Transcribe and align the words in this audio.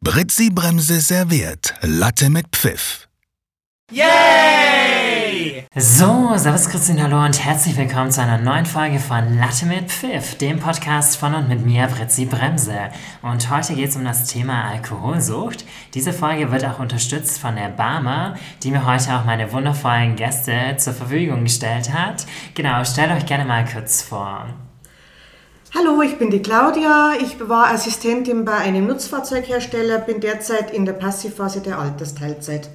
Britzi 0.00 0.50
Bremse 0.50 1.00
serviert 1.00 1.74
Latte 1.82 2.30
mit 2.30 2.46
Pfiff. 2.52 3.08
Yay! 3.90 5.64
So, 5.74 6.36
Servus 6.36 6.68
Christine, 6.68 7.02
hallo 7.02 7.24
und 7.24 7.44
herzlich 7.44 7.76
willkommen 7.76 8.12
zu 8.12 8.22
einer 8.22 8.38
neuen 8.38 8.66
Folge 8.66 9.00
von 9.00 9.38
Latte 9.38 9.66
mit 9.66 9.90
Pfiff, 9.90 10.38
dem 10.38 10.60
Podcast 10.60 11.16
von 11.16 11.34
und 11.34 11.48
mit 11.48 11.66
mir, 11.66 11.88
Britzi 11.88 12.24
Bremse. 12.26 12.90
Und 13.22 13.50
heute 13.50 13.74
geht 13.74 13.88
es 13.88 13.96
um 13.96 14.04
das 14.04 14.28
Thema 14.28 14.70
Alkoholsucht. 14.70 15.64
Diese 15.94 16.12
Folge 16.12 16.52
wird 16.52 16.64
auch 16.64 16.78
unterstützt 16.78 17.40
von 17.40 17.56
der 17.56 17.70
Barmer, 17.70 18.36
die 18.62 18.70
mir 18.70 18.86
heute 18.86 19.16
auch 19.16 19.24
meine 19.24 19.52
wundervollen 19.52 20.14
Gäste 20.14 20.76
zur 20.78 20.94
Verfügung 20.94 21.42
gestellt 21.42 21.92
hat. 21.92 22.26
Genau, 22.54 22.84
stellt 22.84 23.10
euch 23.10 23.26
gerne 23.26 23.44
mal 23.44 23.64
kurz 23.64 24.02
vor. 24.02 24.46
Hallo, 25.74 26.00
ich 26.00 26.16
bin 26.16 26.30
die 26.30 26.40
Claudia. 26.40 27.14
Ich 27.20 27.48
war 27.48 27.72
Assistentin 27.72 28.44
bei 28.44 28.54
einem 28.54 28.86
Nutzfahrzeughersteller, 28.86 29.98
bin 29.98 30.20
derzeit 30.20 30.72
in 30.72 30.84
der 30.84 30.92
Passivphase 30.92 31.60
der 31.60 31.78
Altersteilzeit. 31.78 32.70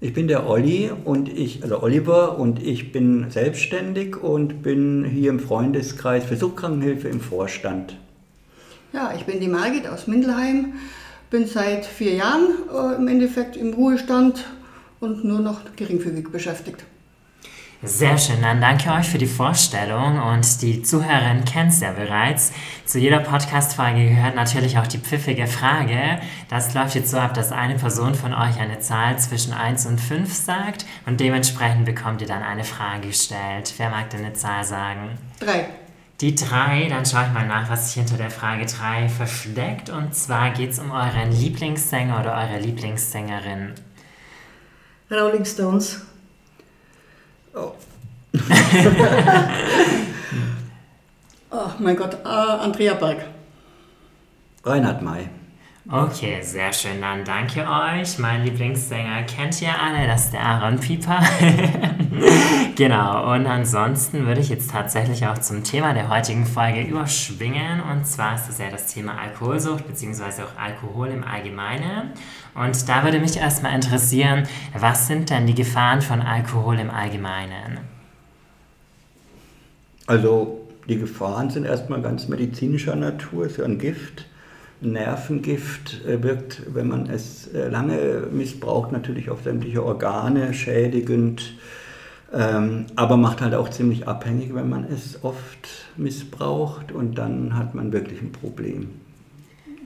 Ich 0.00 0.12
bin 0.12 0.28
der 0.28 0.46
Olli 0.46 0.92
und 1.04 1.28
ich, 1.28 1.62
also 1.62 1.82
Oliver 1.82 2.38
und 2.38 2.62
ich 2.62 2.92
bin 2.92 3.30
selbstständig 3.30 4.22
und 4.22 4.62
bin 4.62 5.02
hier 5.04 5.30
im 5.30 5.40
Freundeskreis 5.40 6.24
für 6.24 6.36
Suchtkrankenhilfe 6.36 7.08
im 7.08 7.20
Vorstand. 7.20 7.96
Ja, 8.92 9.14
ich 9.16 9.24
bin 9.24 9.40
die 9.40 9.48
Margit 9.48 9.88
aus 9.88 10.06
Mindelheim, 10.06 10.74
bin 11.30 11.46
seit 11.46 11.86
vier 11.86 12.12
Jahren 12.12 12.48
äh, 12.72 12.96
im 12.96 13.08
Endeffekt 13.08 13.56
im 13.56 13.72
Ruhestand 13.72 14.44
und 15.00 15.24
nur 15.24 15.40
noch 15.40 15.60
geringfügig 15.74 16.30
beschäftigt. 16.30 16.84
Sehr 17.80 18.18
schön, 18.18 18.42
dann 18.42 18.60
danke 18.60 18.90
euch 18.90 19.08
für 19.08 19.18
die 19.18 19.28
Vorstellung 19.28 20.20
und 20.20 20.62
die 20.62 20.82
Zuhörerin 20.82 21.44
kennt 21.44 21.70
es 21.72 21.78
ja 21.78 21.92
bereits. 21.92 22.52
Zu 22.84 22.98
jeder 22.98 23.20
Podcast-Folge 23.20 24.08
gehört 24.08 24.34
natürlich 24.34 24.78
auch 24.78 24.88
die 24.88 24.98
pfiffige 24.98 25.46
Frage. 25.46 26.18
Das 26.50 26.74
läuft 26.74 26.96
jetzt 26.96 27.12
so 27.12 27.18
ab, 27.18 27.34
dass 27.34 27.52
eine 27.52 27.76
Person 27.76 28.16
von 28.16 28.34
euch 28.34 28.58
eine 28.58 28.80
Zahl 28.80 29.16
zwischen 29.20 29.52
1 29.52 29.86
und 29.86 30.00
5 30.00 30.34
sagt 30.34 30.86
und 31.06 31.20
dementsprechend 31.20 31.84
bekommt 31.84 32.20
ihr 32.20 32.26
dann 32.26 32.42
eine 32.42 32.64
Frage 32.64 33.06
gestellt. 33.06 33.72
Wer 33.76 33.90
mag 33.90 34.10
denn 34.10 34.24
eine 34.24 34.32
Zahl 34.32 34.64
sagen? 34.64 35.16
Drei. 35.38 35.68
Die 36.20 36.34
3, 36.34 36.88
dann 36.88 37.06
schaue 37.06 37.26
ich 37.28 37.32
mal 37.32 37.46
nach, 37.46 37.70
was 37.70 37.86
sich 37.86 38.02
hinter 38.02 38.16
der 38.16 38.32
Frage 38.32 38.66
3 38.66 39.08
versteckt. 39.08 39.88
Und 39.88 40.16
zwar 40.16 40.50
geht 40.50 40.70
es 40.70 40.80
um 40.80 40.90
euren 40.90 41.30
Lieblingssänger 41.30 42.18
oder 42.18 42.32
eure 42.38 42.58
Lieblingssängerin. 42.58 43.74
Rolling 45.12 45.44
Stones. 45.44 46.08
Oh. 47.58 47.74
oh 51.50 51.70
mein 51.80 51.96
Gott, 51.96 52.14
äh, 52.24 52.28
Andrea 52.28 52.94
Berg. 52.94 53.26
Reinhard 54.64 55.02
May. 55.02 55.28
Okay, 55.90 56.42
sehr 56.42 56.70
schön. 56.74 57.00
Dann 57.00 57.24
danke 57.24 57.60
euch. 57.66 58.18
Mein 58.18 58.44
Lieblingssänger 58.44 59.22
kennt 59.22 59.62
ihr 59.62 59.70
alle, 59.70 60.06
das 60.06 60.26
ist 60.26 60.34
der 60.34 60.44
Aaron 60.44 60.78
Pieper. 60.78 61.18
genau, 62.76 63.32
und 63.32 63.46
ansonsten 63.46 64.26
würde 64.26 64.42
ich 64.42 64.50
jetzt 64.50 64.70
tatsächlich 64.70 65.26
auch 65.26 65.38
zum 65.38 65.64
Thema 65.64 65.94
der 65.94 66.10
heutigen 66.10 66.44
Folge 66.44 66.82
überschwingen. 66.82 67.80
Und 67.90 68.06
zwar 68.06 68.34
ist 68.34 68.50
es 68.50 68.58
ja 68.58 68.68
das 68.70 68.92
Thema 68.92 69.18
Alkoholsucht, 69.18 69.86
beziehungsweise 69.86 70.44
auch 70.44 70.60
Alkohol 70.60 71.08
im 71.08 71.24
Allgemeinen. 71.24 72.10
Und 72.54 72.86
da 72.86 73.02
würde 73.02 73.18
mich 73.18 73.38
erstmal 73.38 73.74
interessieren, 73.74 74.46
was 74.78 75.06
sind 75.06 75.30
denn 75.30 75.46
die 75.46 75.54
Gefahren 75.54 76.02
von 76.02 76.20
Alkohol 76.20 76.80
im 76.80 76.90
Allgemeinen? 76.90 77.78
Also 80.06 80.60
die 80.86 80.98
Gefahren 80.98 81.48
sind 81.48 81.64
erstmal 81.64 82.02
ganz 82.02 82.28
medizinischer 82.28 82.94
Natur, 82.94 83.46
ist 83.46 83.56
ja 83.56 83.64
ein 83.64 83.78
Gift. 83.78 84.26
Nervengift 84.80 86.04
äh, 86.04 86.22
wirkt, 86.22 86.62
wenn 86.72 86.88
man 86.88 87.08
es 87.08 87.48
äh, 87.48 87.68
lange 87.68 88.28
missbraucht, 88.30 88.92
natürlich 88.92 89.30
auf 89.30 89.42
sämtliche 89.42 89.84
Organe 89.84 90.54
schädigend, 90.54 91.54
ähm, 92.32 92.86
aber 92.94 93.16
macht 93.16 93.40
halt 93.40 93.54
auch 93.54 93.70
ziemlich 93.70 94.06
abhängig, 94.06 94.54
wenn 94.54 94.68
man 94.68 94.84
es 94.84 95.24
oft 95.24 95.68
missbraucht 95.96 96.92
und 96.92 97.16
dann 97.16 97.56
hat 97.56 97.74
man 97.74 97.92
wirklich 97.92 98.20
ein 98.20 98.32
Problem. 98.32 98.90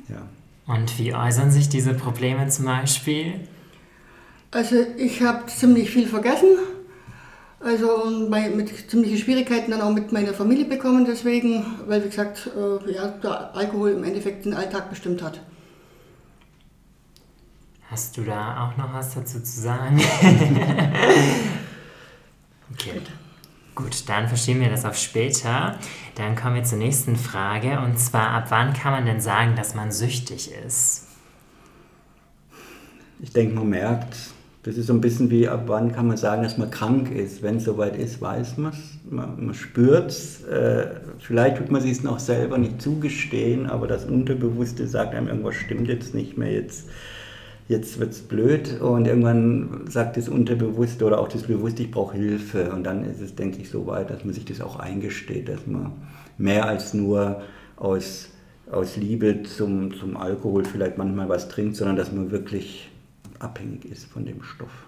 Ja. 0.08 0.74
Und 0.74 0.98
wie 0.98 1.14
äußern 1.14 1.50
sich 1.50 1.68
diese 1.68 1.94
Probleme 1.94 2.48
zum 2.48 2.66
Beispiel? 2.66 3.34
Also 4.50 4.76
ich 4.98 5.22
habe 5.22 5.46
ziemlich 5.46 5.90
viel 5.90 6.06
vergessen. 6.06 6.48
Also 7.64 8.06
mit 8.06 8.90
ziemlichen 8.90 9.18
Schwierigkeiten 9.18 9.70
dann 9.70 9.82
auch 9.82 9.92
mit 9.92 10.10
meiner 10.10 10.34
Familie 10.34 10.64
bekommen, 10.64 11.04
deswegen, 11.04 11.64
weil 11.86 12.02
wie 12.02 12.08
gesagt, 12.08 12.50
äh, 12.56 12.92
ja, 12.92 13.06
der 13.08 13.54
Alkohol 13.54 13.92
im 13.92 14.02
Endeffekt 14.02 14.44
den 14.44 14.54
Alltag 14.54 14.90
bestimmt 14.90 15.22
hat. 15.22 15.40
Hast 17.88 18.16
du 18.16 18.22
da 18.24 18.66
auch 18.66 18.76
noch 18.76 18.92
was 18.92 19.14
dazu 19.14 19.40
zu 19.40 19.60
sagen? 19.60 19.98
okay. 22.72 23.00
Gut, 23.74 24.08
dann 24.08 24.28
verschieben 24.28 24.60
wir 24.60 24.68
das 24.68 24.84
auf 24.84 24.96
später. 24.96 25.78
Dann 26.16 26.34
kommen 26.36 26.56
wir 26.56 26.64
zur 26.64 26.78
nächsten 26.78 27.16
Frage 27.16 27.78
und 27.80 27.98
zwar, 27.98 28.30
ab 28.30 28.46
wann 28.48 28.72
kann 28.72 28.92
man 28.92 29.06
denn 29.06 29.20
sagen, 29.20 29.56
dass 29.56 29.74
man 29.74 29.92
süchtig 29.92 30.50
ist? 30.66 31.06
Ich 33.20 33.32
denke, 33.32 33.54
man 33.54 33.68
merkt, 33.68 34.16
das 34.64 34.76
ist 34.76 34.86
so 34.86 34.92
ein 34.92 35.00
bisschen 35.00 35.28
wie, 35.30 35.48
ab 35.48 35.64
wann 35.66 35.90
kann 35.90 36.06
man 36.06 36.16
sagen, 36.16 36.44
dass 36.44 36.56
man 36.56 36.70
krank 36.70 37.10
ist. 37.10 37.42
Wenn 37.42 37.56
es 37.56 37.64
soweit 37.64 37.96
ist, 37.96 38.20
weiß 38.20 38.58
man 38.58 38.72
es, 38.72 38.78
man, 39.10 39.46
man 39.46 39.54
spürt 39.54 40.10
es. 40.10 40.44
Äh, 40.44 40.86
vielleicht 41.18 41.56
tut 41.56 41.72
man 41.72 41.80
sich 41.80 41.92
es 41.92 42.02
noch 42.04 42.20
selber 42.20 42.58
nicht 42.58 42.80
zugestehen, 42.80 43.66
aber 43.66 43.88
das 43.88 44.04
Unterbewusste 44.04 44.86
sagt 44.86 45.14
einem, 45.16 45.26
irgendwas 45.26 45.56
stimmt 45.56 45.88
jetzt 45.88 46.14
nicht 46.14 46.38
mehr, 46.38 46.52
jetzt, 46.52 46.88
jetzt 47.66 47.98
wird 47.98 48.12
es 48.12 48.20
blöd. 48.20 48.80
Und 48.80 49.08
irgendwann 49.08 49.86
sagt 49.88 50.16
das 50.16 50.28
Unterbewusste 50.28 51.06
oder 51.06 51.18
auch 51.18 51.28
das 51.28 51.42
Bewusste, 51.42 51.82
ich 51.82 51.90
brauche 51.90 52.16
Hilfe. 52.16 52.70
Und 52.70 52.84
dann 52.84 53.04
ist 53.04 53.20
es, 53.20 53.34
denke 53.34 53.60
ich, 53.60 53.68
so 53.68 53.88
weit, 53.88 54.10
dass 54.10 54.24
man 54.24 54.32
sich 54.32 54.44
das 54.44 54.60
auch 54.60 54.76
eingesteht, 54.76 55.48
dass 55.48 55.66
man 55.66 55.90
mehr 56.38 56.68
als 56.68 56.94
nur 56.94 57.42
aus, 57.76 58.28
aus 58.70 58.96
Liebe 58.96 59.42
zum, 59.42 59.92
zum 59.92 60.16
Alkohol 60.16 60.64
vielleicht 60.64 60.98
manchmal 60.98 61.28
was 61.28 61.48
trinkt, 61.48 61.74
sondern 61.74 61.96
dass 61.96 62.12
man 62.12 62.30
wirklich 62.30 62.91
abhängig 63.42 63.84
ist 63.84 64.06
von 64.06 64.24
dem 64.24 64.42
Stoff. 64.42 64.86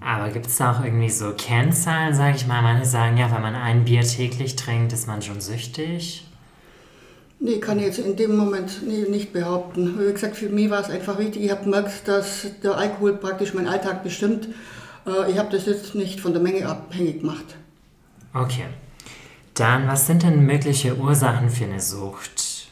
Aber 0.00 0.30
gibt 0.30 0.46
es 0.46 0.56
da 0.56 0.72
auch 0.72 0.84
irgendwie 0.84 1.10
so 1.10 1.32
Kennzahlen, 1.32 2.14
sage 2.14 2.36
ich 2.36 2.46
mal? 2.46 2.62
Manche 2.62 2.86
sagen 2.86 3.16
ja, 3.16 3.32
wenn 3.32 3.42
man 3.42 3.54
ein 3.54 3.84
Bier 3.84 4.02
täglich 4.02 4.54
trinkt, 4.56 4.92
ist 4.92 5.08
man 5.08 5.22
schon 5.22 5.40
süchtig. 5.40 6.26
Nee, 7.40 7.58
kann 7.58 7.78
ich 7.78 7.86
jetzt 7.86 7.98
in 7.98 8.14
dem 8.14 8.36
Moment 8.36 8.82
nee, 8.86 9.02
nicht 9.08 9.32
behaupten. 9.32 9.98
Wie 9.98 10.12
gesagt, 10.12 10.36
für 10.36 10.48
mich 10.48 10.70
war 10.70 10.80
es 10.80 10.90
einfach 10.90 11.18
wichtig. 11.18 11.42
Ich 11.42 11.50
habe 11.50 11.64
gemerkt, 11.64 12.06
dass 12.06 12.46
der 12.62 12.76
Alkohol 12.76 13.16
praktisch 13.16 13.54
meinen 13.54 13.66
Alltag 13.66 14.04
bestimmt. 14.04 14.48
Äh, 15.06 15.32
ich 15.32 15.38
habe 15.38 15.50
das 15.50 15.66
jetzt 15.66 15.96
nicht 15.96 16.20
von 16.20 16.32
der 16.32 16.42
Menge 16.42 16.68
abhängig 16.68 17.20
gemacht. 17.20 17.56
Okay. 18.32 18.66
Dann, 19.54 19.88
was 19.88 20.06
sind 20.06 20.22
denn 20.22 20.46
mögliche 20.46 20.96
Ursachen 20.96 21.50
für 21.50 21.64
eine 21.64 21.80
Sucht? 21.80 22.68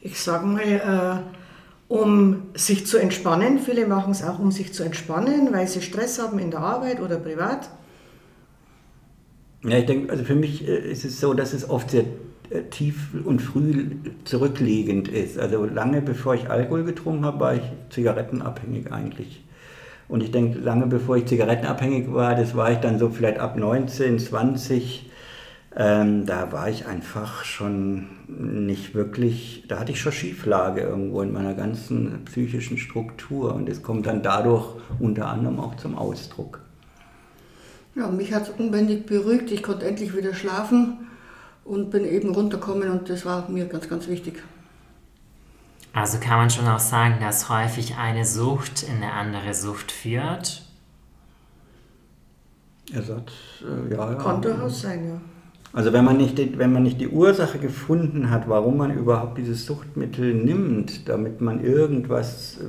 Ich 0.00 0.18
sage 0.18 0.46
mal, 0.46 0.62
äh 0.62 1.45
um 1.88 2.42
sich 2.54 2.86
zu 2.86 2.98
entspannen. 2.98 3.58
Viele 3.58 3.86
machen 3.86 4.10
es 4.12 4.22
auch, 4.22 4.38
um 4.38 4.50
sich 4.50 4.72
zu 4.72 4.82
entspannen, 4.82 5.52
weil 5.52 5.68
sie 5.68 5.82
Stress 5.82 6.20
haben 6.20 6.38
in 6.38 6.50
der 6.50 6.60
Arbeit 6.60 7.00
oder 7.00 7.16
privat. 7.16 7.70
Ja, 9.62 9.78
ich 9.78 9.86
denke, 9.86 10.12
also 10.12 10.24
für 10.24 10.34
mich 10.34 10.66
äh, 10.66 10.90
ist 10.90 11.04
es 11.04 11.20
so, 11.20 11.34
dass 11.34 11.52
es 11.52 11.68
oft 11.68 11.90
sehr 11.90 12.04
äh, 12.50 12.62
tief 12.70 13.08
und 13.24 13.40
früh 13.40 13.96
zurückliegend 14.24 15.08
ist. 15.08 15.38
Also 15.38 15.64
lange 15.64 16.02
bevor 16.02 16.34
ich 16.34 16.50
Alkohol 16.50 16.84
getrunken 16.84 17.24
habe, 17.24 17.40
war 17.40 17.54
ich 17.54 17.62
zigarettenabhängig 17.90 18.92
eigentlich. 18.92 19.42
Und 20.08 20.22
ich 20.22 20.30
denke, 20.30 20.58
lange 20.60 20.86
bevor 20.86 21.16
ich 21.16 21.26
zigarettenabhängig 21.26 22.12
war, 22.12 22.36
das 22.36 22.54
war 22.54 22.70
ich 22.70 22.78
dann 22.78 22.98
so 22.98 23.10
vielleicht 23.10 23.40
ab 23.40 23.56
19, 23.56 24.20
20, 24.20 25.10
ähm, 25.78 26.24
da 26.24 26.52
war 26.52 26.70
ich 26.70 26.86
einfach 26.86 27.44
schon 27.44 28.06
nicht 28.28 28.94
wirklich, 28.94 29.64
da 29.68 29.78
hatte 29.78 29.92
ich 29.92 30.00
schon 30.00 30.12
Schieflage 30.12 30.80
irgendwo 30.80 31.20
in 31.20 31.32
meiner 31.32 31.52
ganzen 31.52 32.24
psychischen 32.24 32.78
Struktur 32.78 33.54
und 33.54 33.68
es 33.68 33.82
kommt 33.82 34.06
dann 34.06 34.22
dadurch 34.22 34.76
unter 34.98 35.28
anderem 35.28 35.60
auch 35.60 35.76
zum 35.76 35.98
Ausdruck. 35.98 36.60
Ja, 37.94 38.08
mich 38.08 38.32
hat 38.32 38.44
es 38.44 38.50
unbändig 38.58 39.04
beruhigt, 39.04 39.50
ich 39.52 39.62
konnte 39.62 39.86
endlich 39.86 40.16
wieder 40.16 40.32
schlafen 40.32 40.96
und 41.64 41.90
bin 41.90 42.06
eben 42.06 42.34
runtergekommen 42.34 42.90
und 42.90 43.10
das 43.10 43.26
war 43.26 43.46
mir 43.50 43.66
ganz, 43.66 43.86
ganz 43.86 44.08
wichtig. 44.08 44.42
Also 45.92 46.18
kann 46.18 46.38
man 46.38 46.48
schon 46.48 46.66
auch 46.68 46.78
sagen, 46.78 47.16
dass 47.20 47.50
häufig 47.50 47.96
eine 47.96 48.24
Sucht 48.24 48.82
in 48.82 49.02
eine 49.02 49.12
andere 49.12 49.52
Sucht 49.52 49.92
führt? 49.92 50.62
Ersatz, 52.92 53.32
äh, 53.62 53.94
ja, 53.94 54.12
ja. 54.12 54.14
Kann 54.14 54.40
durchaus 54.40 54.80
sein, 54.80 55.06
ja. 55.06 55.20
Also 55.72 55.92
wenn 55.92 56.04
man, 56.04 56.16
nicht 56.16 56.38
die, 56.38 56.58
wenn 56.58 56.72
man 56.72 56.84
nicht 56.84 57.00
die 57.00 57.08
Ursache 57.08 57.58
gefunden 57.58 58.30
hat, 58.30 58.48
warum 58.48 58.78
man 58.78 58.96
überhaupt 58.96 59.36
dieses 59.36 59.66
Suchtmittel 59.66 60.32
nimmt, 60.32 61.08
damit 61.08 61.40
man 61.40 61.62
irgendwas 61.62 62.60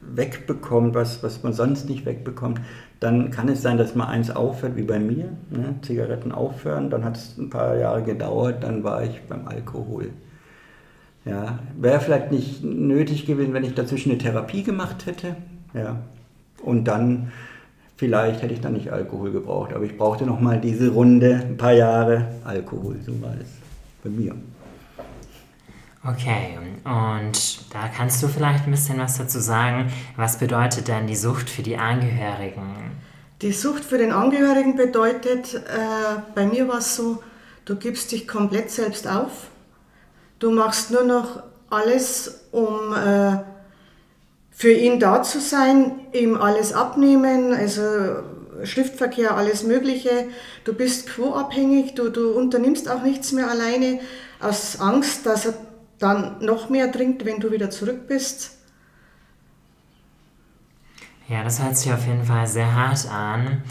wegbekommt, 0.00 0.94
was, 0.94 1.22
was 1.22 1.42
man 1.42 1.52
sonst 1.52 1.88
nicht 1.88 2.04
wegbekommt, 2.04 2.60
dann 2.98 3.30
kann 3.30 3.48
es 3.48 3.62
sein, 3.62 3.78
dass 3.78 3.94
man 3.94 4.08
eins 4.08 4.30
aufhört, 4.30 4.76
wie 4.76 4.82
bei 4.82 4.98
mir, 4.98 5.30
ne? 5.50 5.76
Zigaretten 5.82 6.32
aufhören, 6.32 6.90
dann 6.90 7.04
hat 7.04 7.16
es 7.16 7.38
ein 7.38 7.48
paar 7.48 7.76
Jahre 7.76 8.02
gedauert, 8.02 8.62
dann 8.62 8.84
war 8.84 9.02
ich 9.04 9.22
beim 9.22 9.48
Alkohol. 9.48 10.10
Ja, 11.24 11.58
wäre 11.78 12.00
vielleicht 12.00 12.32
nicht 12.32 12.64
nötig 12.64 13.26
gewesen, 13.26 13.52
wenn 13.52 13.64
ich 13.64 13.74
dazwischen 13.74 14.10
eine 14.10 14.18
Therapie 14.18 14.62
gemacht 14.62 15.06
hätte. 15.06 15.36
Ja. 15.74 15.96
Und 16.62 16.84
dann, 16.84 17.32
vielleicht 18.00 18.40
hätte 18.40 18.54
ich 18.54 18.62
dann 18.62 18.72
nicht 18.72 18.90
Alkohol 18.90 19.30
gebraucht, 19.30 19.74
aber 19.74 19.84
ich 19.84 19.98
brauchte 19.98 20.24
nochmal 20.24 20.58
diese 20.58 20.88
Runde, 20.88 21.34
ein 21.34 21.58
paar 21.58 21.74
Jahre 21.74 22.28
Alkohol, 22.44 22.96
so 23.04 23.20
war 23.20 23.34
es 23.38 23.48
bei 24.02 24.08
mir. 24.08 24.34
Okay, 26.02 26.56
und 26.84 27.72
da 27.74 27.88
kannst 27.94 28.22
du 28.22 28.28
vielleicht 28.28 28.64
ein 28.64 28.70
bisschen 28.70 28.98
was 28.98 29.18
dazu 29.18 29.38
sagen. 29.38 29.92
Was 30.16 30.38
bedeutet 30.38 30.88
denn 30.88 31.06
die 31.06 31.14
Sucht 31.14 31.50
für 31.50 31.60
die 31.60 31.76
Angehörigen? 31.76 32.92
Die 33.42 33.52
Sucht 33.52 33.84
für 33.84 33.98
den 33.98 34.12
Angehörigen 34.12 34.76
bedeutet, 34.76 35.56
äh, 35.56 36.20
bei 36.34 36.46
mir 36.46 36.68
war 36.68 36.78
es 36.78 36.96
so, 36.96 37.22
du 37.66 37.76
gibst 37.76 38.12
dich 38.12 38.26
komplett 38.26 38.70
selbst 38.70 39.06
auf. 39.06 39.48
Du 40.38 40.50
machst 40.50 40.90
nur 40.90 41.04
noch 41.04 41.42
alles, 41.68 42.46
um 42.50 42.94
äh, 42.94 43.36
für 44.60 44.72
ihn 44.72 45.00
da 45.00 45.22
zu 45.22 45.40
sein, 45.40 46.00
ihm 46.12 46.36
alles 46.36 46.74
abnehmen, 46.74 47.54
also 47.54 47.82
Schriftverkehr, 48.62 49.34
alles 49.34 49.62
Mögliche. 49.62 50.26
Du 50.64 50.74
bist 50.74 51.08
quo-abhängig, 51.08 51.94
du, 51.94 52.10
du 52.10 52.32
unternimmst 52.32 52.86
auch 52.86 53.02
nichts 53.02 53.32
mehr 53.32 53.48
alleine 53.48 54.00
aus 54.38 54.78
Angst, 54.78 55.24
dass 55.24 55.46
er 55.46 55.54
dann 55.98 56.44
noch 56.44 56.68
mehr 56.68 56.92
trinkt, 56.92 57.24
wenn 57.24 57.40
du 57.40 57.50
wieder 57.50 57.70
zurück 57.70 58.06
bist. 58.06 58.58
Ja, 61.26 61.42
das 61.42 61.62
hört 61.62 61.78
sich 61.78 61.90
auf 61.90 62.06
jeden 62.06 62.24
Fall 62.24 62.46
sehr 62.46 62.74
hart 62.74 63.10
an. 63.10 63.62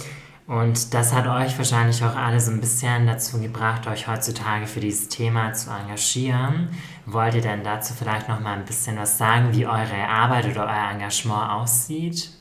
Und 0.50 0.96
das 0.96 1.14
hat 1.14 1.28
euch 1.28 1.56
wahrscheinlich 1.60 2.04
auch 2.04 2.16
alle 2.16 2.40
so 2.40 2.50
ein 2.50 2.60
bisschen 2.60 3.06
dazu 3.06 3.40
gebracht, 3.40 3.86
euch 3.86 4.08
heutzutage 4.08 4.66
für 4.66 4.80
dieses 4.80 5.08
Thema 5.08 5.54
zu 5.54 5.70
engagieren. 5.70 6.70
Wollt 7.06 7.36
ihr 7.36 7.42
denn 7.42 7.64
dazu 7.64 7.94
vielleicht 7.94 8.28
noch 8.28 8.40
mal 8.40 8.58
ein 8.58 8.66
bisschen 8.66 8.98
was 8.98 9.20
sagen, 9.20 9.50
wie 9.52 9.68
eure 9.68 10.08
Arbeit 10.10 10.46
oder 10.46 10.64
euer 10.64 10.92
Engagement 10.92 11.52
aussieht? 11.52 12.32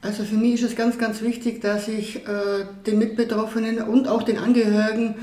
Also 0.00 0.24
für 0.24 0.36
mich 0.36 0.54
ist 0.54 0.62
es 0.62 0.76
ganz, 0.76 0.96
ganz 0.96 1.20
wichtig, 1.20 1.60
dass 1.60 1.88
ich 1.88 2.26
äh, 2.26 2.64
den 2.86 2.98
Mitbetroffenen 3.00 3.82
und 3.82 4.08
auch 4.08 4.22
den 4.22 4.38
Angehörigen 4.38 5.16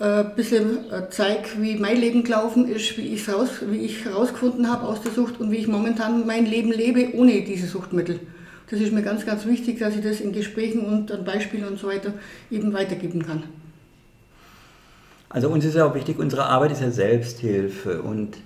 ein 0.00 0.20
äh, 0.20 0.24
bisschen 0.34 0.90
äh, 0.90 1.08
zeige, 1.10 1.48
wie 1.60 1.76
mein 1.76 1.98
Leben 2.00 2.24
gelaufen 2.24 2.68
ist, 2.68 2.98
wie 2.98 3.14
ich 3.14 3.28
raus, 3.28 3.50
wie 3.70 3.78
ich 3.78 4.04
herausgefunden 4.04 4.68
habe 4.68 4.82
aus 4.88 5.00
der 5.00 5.12
Sucht 5.12 5.38
und 5.38 5.52
wie 5.52 5.58
ich 5.58 5.68
momentan 5.68 6.26
mein 6.26 6.44
Leben 6.44 6.72
lebe 6.72 7.14
ohne 7.14 7.42
diese 7.42 7.68
Suchtmittel. 7.68 8.18
Das 8.74 8.82
ist 8.82 8.92
mir 8.92 9.02
ganz, 9.02 9.24
ganz 9.24 9.46
wichtig, 9.46 9.78
dass 9.78 9.94
ich 9.94 10.02
das 10.02 10.18
in 10.18 10.32
Gesprächen 10.32 10.84
und 10.84 11.12
an 11.12 11.24
Beispielen 11.24 11.64
und 11.64 11.78
so 11.78 11.86
weiter 11.86 12.12
eben 12.50 12.72
weitergeben 12.72 13.24
kann. 13.24 13.44
Also 15.28 15.48
uns 15.48 15.64
ist 15.64 15.76
ja 15.76 15.86
auch 15.86 15.94
wichtig, 15.94 16.18
unsere 16.18 16.46
Arbeit 16.46 16.72
ist 16.72 16.80
ja 16.80 16.90
Selbsthilfe 16.90 18.02
und 18.02 18.36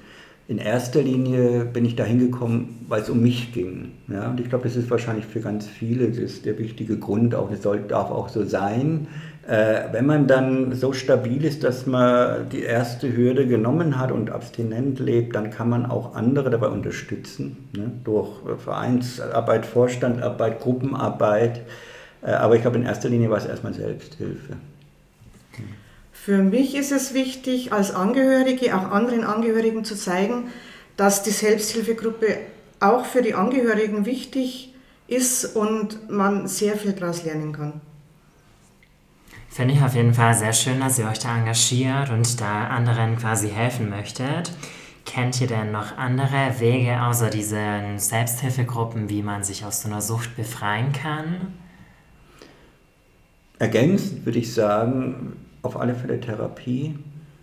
in 0.49 0.57
erster 0.57 1.03
Linie 1.03 1.67
bin 1.67 1.85
ich 1.85 1.95
da 1.95 2.05
hingekommen, 2.05 2.87
weil 2.89 3.03
es 3.03 3.11
um 3.11 3.21
mich 3.21 3.53
ging. 3.53 3.93
Ja? 4.09 4.31
Und 4.31 4.41
ich 4.41 4.49
glaube, 4.49 4.65
das 4.65 4.77
ist 4.77 4.91
wahrscheinlich 4.91 5.27
für 5.27 5.41
ganz 5.41 5.67
viele 5.67 6.11
das 6.11 6.41
der 6.41 6.59
wichtige 6.59 6.97
Grund, 6.97 7.35
auch 7.35 7.51
das 7.51 7.61
darf 7.61 8.11
auch 8.11 8.31
so 8.31 8.45
sein. 8.45 9.09
Äh, 9.47 9.93
wenn 9.93 10.07
man 10.07 10.27
dann 10.27 10.73
so 10.73 10.95
stabil 10.95 11.45
ist, 11.45 11.65
dass 11.65 11.87
man 11.87 12.49
die 12.49 12.63
erste 12.63 13.15
Hürde 13.15 13.47
genommen 13.47 13.99
hat 13.99 14.11
und 14.11 14.31
abstinent 14.31 14.99
lebt, 15.01 15.37
dann 15.37 15.51
kann 15.51 15.69
man 15.69 15.85
auch 15.85 16.15
andere 16.15 16.49
dabei 16.49 16.69
unterstützen, 16.69 17.69
ne? 17.77 17.93
durch 18.05 18.31
Vereinsarbeit, 18.59 19.67
Vorstandarbeit, 19.67 20.61
Gruppenarbeit. 20.61 21.61
Äh, 22.23 22.31
aber 22.31 22.57
ich 22.57 22.63
glaube, 22.63 22.79
in 22.79 22.85
erster 22.85 23.11
Linie 23.11 23.29
war 23.29 23.37
es 23.37 23.45
erstmal 23.45 23.75
Selbsthilfe. 23.75 24.57
Für 26.29 26.43
mich 26.43 26.75
ist 26.75 26.93
es 26.93 27.15
wichtig, 27.15 27.73
als 27.73 27.91
Angehörige 27.91 28.77
auch 28.77 28.91
anderen 28.91 29.25
Angehörigen 29.25 29.83
zu 29.83 29.97
zeigen, 29.97 30.51
dass 30.99 31.23
die 31.23 31.31
Selbsthilfegruppe 31.31 32.37
auch 32.81 33.07
für 33.07 33.23
die 33.23 33.33
Angehörigen 33.33 34.05
wichtig 34.05 34.75
ist 35.07 35.57
und 35.57 36.11
man 36.11 36.47
sehr 36.47 36.77
viel 36.77 36.93
daraus 36.93 37.25
lernen 37.25 37.53
kann. 37.53 37.81
Finde 39.49 39.73
ich 39.73 39.81
auf 39.81 39.95
jeden 39.95 40.13
Fall 40.13 40.35
sehr 40.35 40.53
schön, 40.53 40.81
dass 40.81 40.99
ihr 40.99 41.09
euch 41.09 41.19
da 41.19 41.35
engagiert 41.35 42.11
und 42.11 42.39
da 42.39 42.67
anderen 42.67 43.17
quasi 43.17 43.49
helfen 43.49 43.89
möchtet. 43.89 44.53
Kennt 45.07 45.41
ihr 45.41 45.47
denn 45.47 45.73
noch 45.73 45.97
andere 45.97 46.57
Wege 46.59 47.05
außer 47.05 47.31
diesen 47.31 47.99
Selbsthilfegruppen, 47.99 49.09
wie 49.09 49.23
man 49.23 49.45
sich 49.45 49.65
aus 49.65 49.81
so 49.81 49.89
einer 49.89 50.03
Sucht 50.03 50.37
befreien 50.37 50.93
kann? 50.93 51.55
Ergänzend 53.59 54.27
würde 54.27 54.41
ich 54.41 54.53
sagen, 54.53 55.48
auf 55.63 55.79
alle 55.79 55.95
Fälle 55.95 56.21
Therapie. 56.21 56.95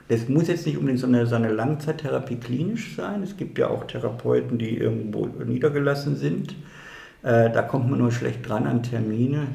Es 0.08 0.30
muss 0.30 0.48
jetzt 0.48 0.66
nicht 0.66 0.78
unbedingt 0.78 1.00
so 1.00 1.08
eine, 1.08 1.26
so 1.26 1.36
eine 1.36 1.52
Langzeittherapie 1.52 2.36
klinisch 2.36 2.96
sein. 2.96 3.24
Es 3.24 3.38
gibt 3.38 3.58
ja 3.58 3.70
auch 3.70 3.86
Therapeuten, 3.86 4.58
die 4.58 4.78
irgendwo 4.78 5.26
niedergelassen 5.26 6.16
sind. 6.16 6.56
Äh, 7.24 7.50
da 7.50 7.64
kommt 7.64 7.90
man 7.90 8.00
nur 8.00 8.12
schlecht 8.12 8.48
dran 8.48 8.68
an 8.68 8.84
Termine, 8.84 9.48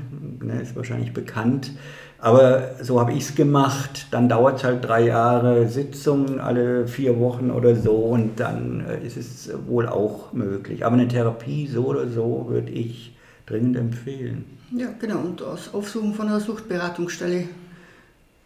ne, 0.43 0.61
ist 0.61 0.75
wahrscheinlich 0.75 1.13
bekannt. 1.13 1.71
Aber 2.19 2.71
so 2.83 3.01
habe 3.01 3.13
ich 3.13 3.21
es 3.21 3.35
gemacht. 3.37 4.09
Dann 4.11 4.29
dauert 4.29 4.59
es 4.59 4.65
halt 4.65 4.85
drei 4.85 5.07
Jahre 5.07 5.69
Sitzungen, 5.69 6.41
alle 6.41 6.89
vier 6.89 7.19
Wochen 7.21 7.51
oder 7.51 7.77
so, 7.77 7.95
und 7.95 8.41
dann 8.41 8.85
äh, 8.87 9.07
ist 9.07 9.17
es 9.17 9.51
wohl 9.69 9.87
auch 9.87 10.33
möglich. 10.33 10.85
Aber 10.85 10.97
eine 10.97 11.07
Therapie 11.07 11.69
so 11.69 11.87
oder 11.87 12.09
so 12.09 12.47
würde 12.49 12.73
ich 12.73 13.17
dringend 13.47 13.77
empfehlen. 13.77 14.45
Ja, 14.77 14.89
genau. 14.99 15.19
Und 15.21 15.41
das 15.41 15.73
Aufsuchen 15.73 16.13
von 16.15 16.27
einer 16.27 16.41
Suchtberatungsstelle 16.41 17.45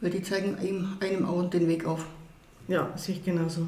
weil 0.04 0.10
die 0.10 0.22
zeigen 0.22 0.58
einem, 0.58 0.98
einem 1.00 1.26
auch 1.26 1.48
den 1.48 1.66
Weg 1.66 1.86
auf. 1.86 2.04
Ja, 2.68 2.90
sehe 2.94 3.14
ich 3.14 3.24
genauso. 3.24 3.66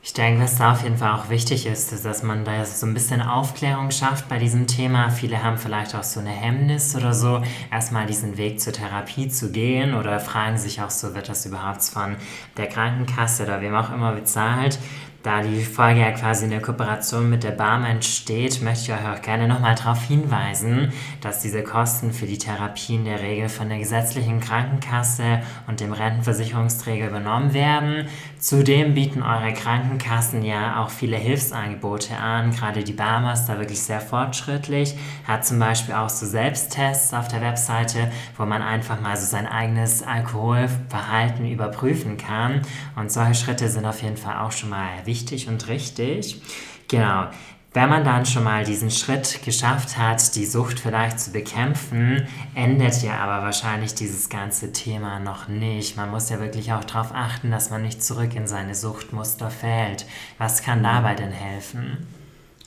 Ich 0.00 0.12
denke, 0.12 0.44
was 0.44 0.58
da 0.58 0.72
auf 0.72 0.84
jeden 0.84 0.96
Fall 0.96 1.10
auch 1.12 1.28
wichtig 1.28 1.66
ist, 1.66 1.92
ist, 1.92 2.04
dass 2.04 2.22
man 2.22 2.44
da 2.44 2.64
so 2.64 2.86
ein 2.86 2.94
bisschen 2.94 3.20
Aufklärung 3.20 3.90
schafft 3.90 4.28
bei 4.28 4.38
diesem 4.38 4.68
Thema. 4.68 5.10
Viele 5.10 5.42
haben 5.42 5.58
vielleicht 5.58 5.96
auch 5.96 6.04
so 6.04 6.20
eine 6.20 6.30
Hemmnis 6.30 6.94
oder 6.94 7.14
so, 7.14 7.42
erstmal 7.72 8.06
diesen 8.06 8.36
Weg 8.36 8.60
zur 8.60 8.74
Therapie 8.74 9.28
zu 9.28 9.50
gehen 9.50 9.94
oder 9.94 10.20
fragen 10.20 10.56
sich 10.56 10.80
auch 10.82 10.90
so, 10.90 11.16
wird 11.16 11.28
das 11.28 11.46
überhaupt 11.46 11.82
von 11.82 12.14
der 12.56 12.68
Krankenkasse 12.68 13.42
oder 13.42 13.60
wem 13.60 13.74
auch 13.74 13.92
immer 13.92 14.12
bezahlt. 14.12 14.78
Da 15.24 15.40
die 15.40 15.64
Folge 15.64 16.00
ja 16.00 16.10
quasi 16.10 16.44
in 16.44 16.50
der 16.50 16.60
Kooperation 16.60 17.30
mit 17.30 17.44
der 17.44 17.52
Barm 17.52 17.86
entsteht, 17.86 18.60
möchte 18.60 18.92
ich 18.92 18.92
euch 18.92 19.08
auch 19.08 19.22
gerne 19.22 19.48
nochmal 19.48 19.74
darauf 19.74 20.02
hinweisen, 20.02 20.92
dass 21.22 21.40
diese 21.40 21.62
Kosten 21.62 22.12
für 22.12 22.26
die 22.26 22.36
Therapie 22.36 22.96
in 22.96 23.06
der 23.06 23.22
Regel 23.22 23.48
von 23.48 23.70
der 23.70 23.78
gesetzlichen 23.78 24.40
Krankenkasse 24.40 25.40
und 25.66 25.80
dem 25.80 25.94
Rentenversicherungsträger 25.94 27.08
übernommen 27.08 27.54
werden. 27.54 28.06
Zudem 28.38 28.92
bieten 28.92 29.22
eure 29.22 29.54
Krankenkassen 29.54 30.42
ja 30.42 30.84
auch 30.84 30.90
viele 30.90 31.16
Hilfsangebote 31.16 32.18
an. 32.18 32.50
Gerade 32.50 32.84
die 32.84 32.92
Barmer 32.92 33.32
ist 33.32 33.46
da 33.46 33.58
wirklich 33.58 33.80
sehr 33.80 34.02
fortschrittlich, 34.02 34.94
hat 35.26 35.46
zum 35.46 35.58
Beispiel 35.58 35.94
auch 35.94 36.10
so 36.10 36.26
Selbsttests 36.26 37.14
auf 37.14 37.28
der 37.28 37.40
Webseite, 37.40 38.12
wo 38.36 38.44
man 38.44 38.60
einfach 38.60 39.00
mal 39.00 39.16
so 39.16 39.24
sein 39.24 39.46
eigenes 39.46 40.02
Alkoholverhalten 40.02 41.50
überprüfen 41.50 42.18
kann. 42.18 42.60
Und 42.94 43.10
solche 43.10 43.36
Schritte 43.36 43.70
sind 43.70 43.86
auf 43.86 44.02
jeden 44.02 44.18
Fall 44.18 44.36
auch 44.40 44.52
schon 44.52 44.68
mal 44.68 44.90
wichtig 45.06 45.13
wichtig 45.14 45.46
und 45.46 45.68
richtig. 45.68 46.42
Genau. 46.88 47.28
Wenn 47.72 47.88
man 47.88 48.04
dann 48.04 48.26
schon 48.26 48.44
mal 48.44 48.64
diesen 48.64 48.90
Schritt 48.90 49.42
geschafft 49.44 49.96
hat, 49.96 50.34
die 50.36 50.44
Sucht 50.44 50.78
vielleicht 50.78 51.18
zu 51.18 51.32
bekämpfen, 51.32 52.26
endet 52.54 53.02
ja 53.02 53.18
aber 53.18 53.44
wahrscheinlich 53.44 53.94
dieses 53.94 54.28
ganze 54.28 54.72
Thema 54.72 55.18
noch 55.18 55.48
nicht. 55.48 55.96
Man 55.96 56.10
muss 56.10 56.30
ja 56.30 56.38
wirklich 56.40 56.72
auch 56.72 56.84
darauf 56.84 57.12
achten, 57.12 57.50
dass 57.50 57.70
man 57.70 57.82
nicht 57.82 58.02
zurück 58.02 58.34
in 58.34 58.46
seine 58.46 58.74
Suchtmuster 58.74 59.50
fällt. 59.50 60.06
Was 60.38 60.62
kann 60.62 60.84
dabei 60.84 61.14
denn 61.14 61.32
helfen? 61.32 62.06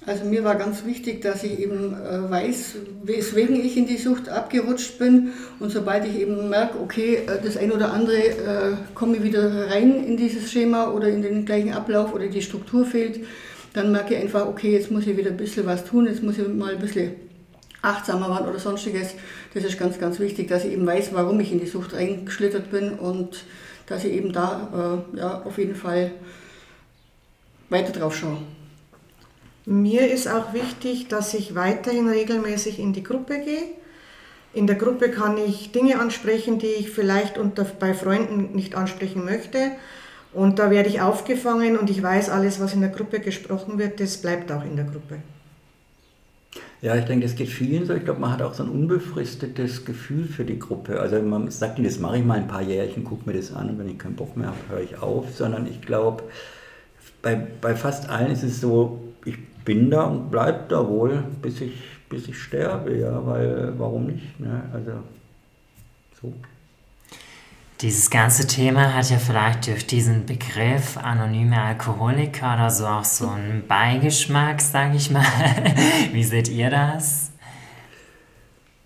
Also 0.07 0.23
mir 0.23 0.45
war 0.45 0.55
ganz 0.55 0.85
wichtig, 0.85 1.21
dass 1.21 1.43
ich 1.43 1.59
eben 1.59 1.93
äh, 1.93 2.31
weiß, 2.31 2.75
weswegen 3.03 3.57
ich 3.57 3.75
in 3.75 3.87
die 3.87 3.97
Sucht 3.97 4.29
abgerutscht 4.29 4.97
bin. 4.99 5.33
Und 5.59 5.69
sobald 5.69 6.05
ich 6.05 6.21
eben 6.21 6.47
merke, 6.47 6.79
okay, 6.79 7.25
äh, 7.27 7.43
das 7.43 7.57
ein 7.57 7.73
oder 7.73 7.91
andere 7.91 8.15
äh, 8.15 8.75
komme 8.95 9.21
wieder 9.21 9.69
rein 9.69 10.05
in 10.05 10.15
dieses 10.15 10.49
Schema 10.49 10.91
oder 10.91 11.09
in 11.09 11.21
den 11.21 11.45
gleichen 11.45 11.73
Ablauf 11.73 12.13
oder 12.13 12.27
die 12.27 12.41
Struktur 12.41 12.85
fehlt, 12.85 13.19
dann 13.73 13.91
merke 13.91 14.15
ich 14.15 14.21
einfach, 14.21 14.47
okay, 14.47 14.71
jetzt 14.71 14.91
muss 14.91 15.05
ich 15.05 15.17
wieder 15.17 15.29
ein 15.29 15.35
bisschen 15.35 15.65
was 15.65 15.83
tun, 15.83 16.05
jetzt 16.05 16.23
muss 16.23 16.37
ich 16.37 16.47
mal 16.47 16.75
ein 16.75 16.79
bisschen 16.79 17.11
achtsamer 17.81 18.29
werden 18.29 18.47
oder 18.47 18.59
sonstiges. 18.59 19.13
Das 19.53 19.65
ist 19.65 19.77
ganz, 19.77 19.99
ganz 19.99 20.19
wichtig, 20.19 20.47
dass 20.47 20.63
ich 20.63 20.71
eben 20.71 20.85
weiß, 20.85 21.09
warum 21.11 21.37
ich 21.41 21.51
in 21.51 21.59
die 21.59 21.67
Sucht 21.67 21.93
reingeschlittert 21.93 22.71
bin 22.71 22.93
und 22.93 23.43
dass 23.87 24.05
ich 24.05 24.13
eben 24.13 24.31
da 24.31 25.03
äh, 25.13 25.17
ja, 25.17 25.41
auf 25.41 25.57
jeden 25.57 25.75
Fall 25.75 26.11
weiter 27.69 27.91
drauf 27.91 28.15
schaue. 28.15 28.37
Mir 29.69 30.09
ist 30.09 30.29
auch 30.29 30.53
wichtig, 30.53 31.09
dass 31.09 31.33
ich 31.33 31.53
weiterhin 31.53 32.07
regelmäßig 32.07 32.79
in 32.79 32.93
die 32.93 33.03
Gruppe 33.03 33.39
gehe. 33.39 33.63
In 34.53 34.65
der 34.65 34.77
Gruppe 34.77 35.11
kann 35.11 35.37
ich 35.37 35.73
Dinge 35.73 35.99
ansprechen, 35.99 36.57
die 36.57 36.67
ich 36.67 36.89
vielleicht 36.89 37.37
unter, 37.37 37.65
bei 37.65 37.93
Freunden 37.93 38.55
nicht 38.55 38.75
ansprechen 38.75 39.25
möchte. 39.25 39.71
Und 40.31 40.57
da 40.57 40.71
werde 40.71 40.87
ich 40.87 41.01
aufgefangen 41.01 41.77
und 41.77 41.89
ich 41.89 42.01
weiß, 42.01 42.29
alles, 42.29 42.61
was 42.61 42.75
in 42.75 42.79
der 42.79 42.91
Gruppe 42.91 43.19
gesprochen 43.19 43.77
wird, 43.77 43.99
das 43.99 44.15
bleibt 44.15 44.53
auch 44.53 44.63
in 44.63 44.77
der 44.77 44.85
Gruppe. 44.85 45.17
Ja, 46.81 46.95
ich 46.95 47.03
denke, 47.03 47.25
das 47.25 47.35
geht 47.35 47.49
vielen 47.49 47.85
so. 47.85 47.93
Ich 47.93 48.05
glaube, 48.05 48.21
man 48.21 48.31
hat 48.31 48.41
auch 48.41 48.53
so 48.53 48.63
ein 48.63 48.69
unbefristetes 48.69 49.83
Gefühl 49.83 50.29
für 50.29 50.45
die 50.45 50.59
Gruppe. 50.59 51.01
Also 51.01 51.21
man 51.21 51.51
sagt 51.51 51.77
nicht, 51.77 51.91
das 51.91 51.99
mache 51.99 52.19
ich 52.19 52.23
mal 52.23 52.37
ein 52.37 52.47
paar 52.47 52.61
Jährchen, 52.61 53.03
gucke 53.03 53.29
mir 53.29 53.35
das 53.35 53.53
an 53.53 53.71
und 53.71 53.79
wenn 53.79 53.89
ich 53.89 53.99
keinen 53.99 54.15
Bock 54.15 54.37
mehr 54.37 54.47
habe, 54.47 54.57
höre 54.69 54.81
ich 54.81 54.97
auf. 55.01 55.35
Sondern 55.35 55.67
ich 55.67 55.81
glaube, 55.81 56.23
bei, 57.21 57.35
bei 57.35 57.75
fast 57.75 58.07
allen 58.07 58.31
ist 58.31 58.43
es 58.43 58.61
so, 58.61 59.01
ich 59.25 59.37
bin 59.65 59.89
da 59.89 60.03
und 60.03 60.31
bleibe 60.31 60.65
da 60.69 60.87
wohl, 60.87 61.23
bis 61.41 61.61
ich, 61.61 61.73
bis 62.09 62.27
ich 62.27 62.37
sterbe, 62.37 62.97
ja, 62.97 63.25
weil 63.25 63.73
warum 63.77 64.07
nicht? 64.07 64.39
Ne? 64.39 64.61
Also 64.73 64.91
so. 66.21 66.33
Dieses 67.81 68.09
ganze 68.09 68.47
Thema 68.47 68.95
hat 68.95 69.09
ja 69.11 69.17
vielleicht 69.17 69.67
durch 69.67 69.85
diesen 69.85 70.25
Begriff 70.25 70.97
anonyme 70.97 71.61
Alkoholiker 71.61 72.55
oder 72.55 72.71
so 72.71 72.87
auch 72.87 73.03
so 73.03 73.29
einen 73.29 73.67
Beigeschmack, 73.67 74.61
sage 74.61 74.97
ich 74.97 75.11
mal. 75.11 75.23
Wie 76.11 76.23
seht 76.23 76.47
ihr 76.47 76.71
das? 76.71 77.31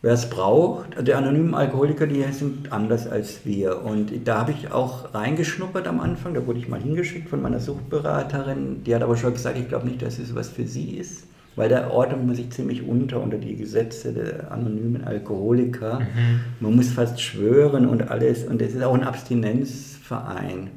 Wer 0.04 0.14
es 0.14 0.30
braucht, 0.30 1.08
die 1.08 1.14
anonymen 1.14 1.54
Alkoholiker, 1.54 2.08
die 2.08 2.24
sind 2.32 2.72
anders 2.72 3.08
als 3.08 3.46
wir. 3.46 3.84
Und 3.84 4.12
da 4.26 4.40
habe 4.40 4.52
ich 4.52 4.72
auch 4.72 5.14
reingeschnuppert 5.14 5.88
am 5.88 6.00
Anfang, 6.00 6.34
da 6.34 6.48
wurde 6.48 6.60
ich 6.60 6.68
mal 6.68 6.82
hingeschickt 6.82 7.30
von 7.30 7.42
meiner 7.42 7.60
Suchtberaterin. 7.60 8.84
Die 8.84 8.96
hat 8.96 9.04
aber 9.04 9.16
schon 9.16 9.34
gesagt, 9.34 9.58
ich 9.60 9.70
glaube 9.70 9.88
nicht, 9.88 10.02
dass 10.02 10.18
es 10.18 10.34
was 10.34 10.50
für 10.50 10.66
sie 10.66 10.98
ist 10.98 11.26
weil 11.56 11.70
da 11.70 11.90
ordnet 11.90 12.26
man 12.26 12.36
sich 12.36 12.50
ziemlich 12.52 12.88
unter 12.88 13.22
unter 13.22 13.38
die 13.38 13.56
Gesetze 13.56 14.14
der 14.14 14.52
anonymen 14.52 15.04
Alkoholiker. 15.04 16.00
Mhm. 16.00 16.40
Man 16.60 16.76
muss 16.76 16.92
fast 16.92 17.20
schwören 17.22 17.88
und 17.88 18.10
alles 18.10 18.44
und 18.46 18.62
es 18.62 18.74
ist 18.74 18.84
auch 18.84 18.94
ein 18.94 19.04
Abstinenzverein. 19.04 20.70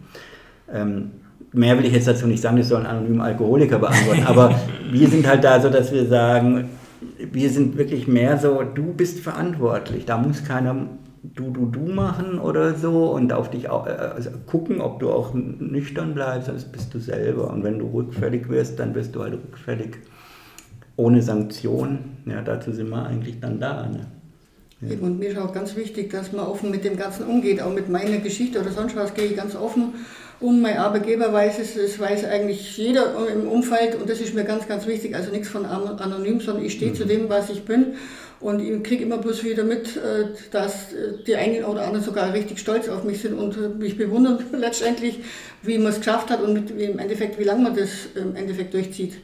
Ähm, 0.72 1.10
mehr 1.52 1.78
will 1.78 1.84
ich 1.84 1.92
jetzt 1.92 2.08
dazu 2.08 2.26
nicht 2.26 2.42
sagen, 2.42 2.56
das 2.56 2.68
sollen 2.68 2.86
anonyme 2.86 3.22
Alkoholiker 3.22 3.78
beantworten, 3.78 4.22
aber 4.26 4.54
wir 4.90 5.08
sind 5.08 5.26
halt 5.26 5.44
da 5.44 5.60
so, 5.60 5.68
dass 5.68 5.92
wir 5.92 6.06
sagen, 6.06 6.70
wir 7.18 7.50
sind 7.50 7.76
wirklich 7.76 8.06
mehr 8.08 8.38
so, 8.38 8.62
du 8.62 8.92
bist 8.92 9.20
verantwortlich, 9.20 10.04
da 10.04 10.18
muss 10.18 10.44
keiner 10.44 10.88
du, 11.24 11.50
du, 11.50 11.66
du 11.66 11.86
machen 11.86 12.38
oder 12.38 12.74
so 12.74 13.10
und 13.12 13.32
auf 13.32 13.50
dich 13.50 13.68
auch, 13.68 13.86
äh, 13.86 13.90
also 13.90 14.30
gucken, 14.46 14.80
ob 14.80 15.00
du 15.00 15.10
auch 15.10 15.32
nüchtern 15.34 16.14
bleibst, 16.14 16.48
sonst 16.48 16.70
bist 16.72 16.92
du 16.92 16.98
selber. 16.98 17.50
Und 17.50 17.64
wenn 17.64 17.78
du 17.78 17.86
rückfällig 17.86 18.48
wirst, 18.48 18.78
dann 18.78 18.94
wirst 18.94 19.14
du 19.14 19.22
halt 19.22 19.34
rückfällig 19.34 19.96
ohne 20.96 21.22
Sanktion, 21.22 21.98
ja, 22.26 22.42
dazu 22.42 22.72
sind 22.72 22.90
wir 22.90 23.04
eigentlich 23.04 23.40
dann 23.40 23.58
da. 23.58 23.88
Ne? 23.88 24.06
Ja. 24.88 24.96
Und 25.00 25.18
mir 25.18 25.30
ist 25.30 25.38
auch 25.38 25.52
ganz 25.52 25.76
wichtig, 25.76 26.10
dass 26.10 26.32
man 26.32 26.46
offen 26.46 26.70
mit 26.70 26.84
dem 26.84 26.96
Ganzen 26.96 27.26
umgeht, 27.26 27.60
auch 27.60 27.72
mit 27.72 27.88
meiner 27.88 28.18
Geschichte 28.18 28.60
oder 28.60 28.70
sonst 28.70 28.96
was 28.96 29.14
gehe 29.14 29.26
ich 29.26 29.36
ganz 29.36 29.56
offen 29.56 29.94
um. 30.40 30.62
Mein 30.62 30.78
Arbeitgeber 30.78 31.32
weiß 31.32 31.58
es, 31.58 31.76
es 31.76 31.98
weiß 31.98 32.24
eigentlich 32.24 32.76
jeder 32.76 33.14
im 33.32 33.48
Umfeld 33.48 33.94
und 34.00 34.08
das 34.08 34.20
ist 34.20 34.34
mir 34.34 34.44
ganz, 34.44 34.68
ganz 34.68 34.86
wichtig. 34.86 35.14
Also 35.14 35.30
nichts 35.30 35.48
von 35.48 35.64
anonym, 35.64 36.40
sondern 36.40 36.64
ich 36.64 36.72
stehe 36.72 36.90
mhm. 36.90 36.96
zu 36.96 37.04
dem, 37.04 37.28
was 37.28 37.50
ich 37.50 37.64
bin. 37.64 37.94
Und 38.40 38.60
ich 38.60 38.82
kriege 38.82 39.04
immer 39.04 39.18
bloß 39.18 39.42
wieder 39.44 39.64
mit, 39.64 39.96
äh, 39.96 40.26
dass 40.50 40.92
äh, 40.92 41.24
die 41.26 41.36
einen 41.36 41.64
oder 41.64 41.86
anderen 41.86 42.04
sogar 42.04 42.34
richtig 42.34 42.58
stolz 42.58 42.88
auf 42.88 43.04
mich 43.04 43.22
sind 43.22 43.34
und 43.34 43.78
mich 43.78 43.96
bewundern 43.96 44.38
letztendlich, 44.52 45.20
wie 45.62 45.78
man 45.78 45.92
es 45.92 45.98
geschafft 45.98 46.30
hat 46.30 46.42
und 46.42 46.70
im 46.70 46.98
Endeffekt, 46.98 47.38
wie 47.38 47.44
lange 47.44 47.62
man 47.62 47.76
das 47.76 47.90
im 48.14 48.36
Endeffekt 48.36 48.74
durchzieht 48.74 49.14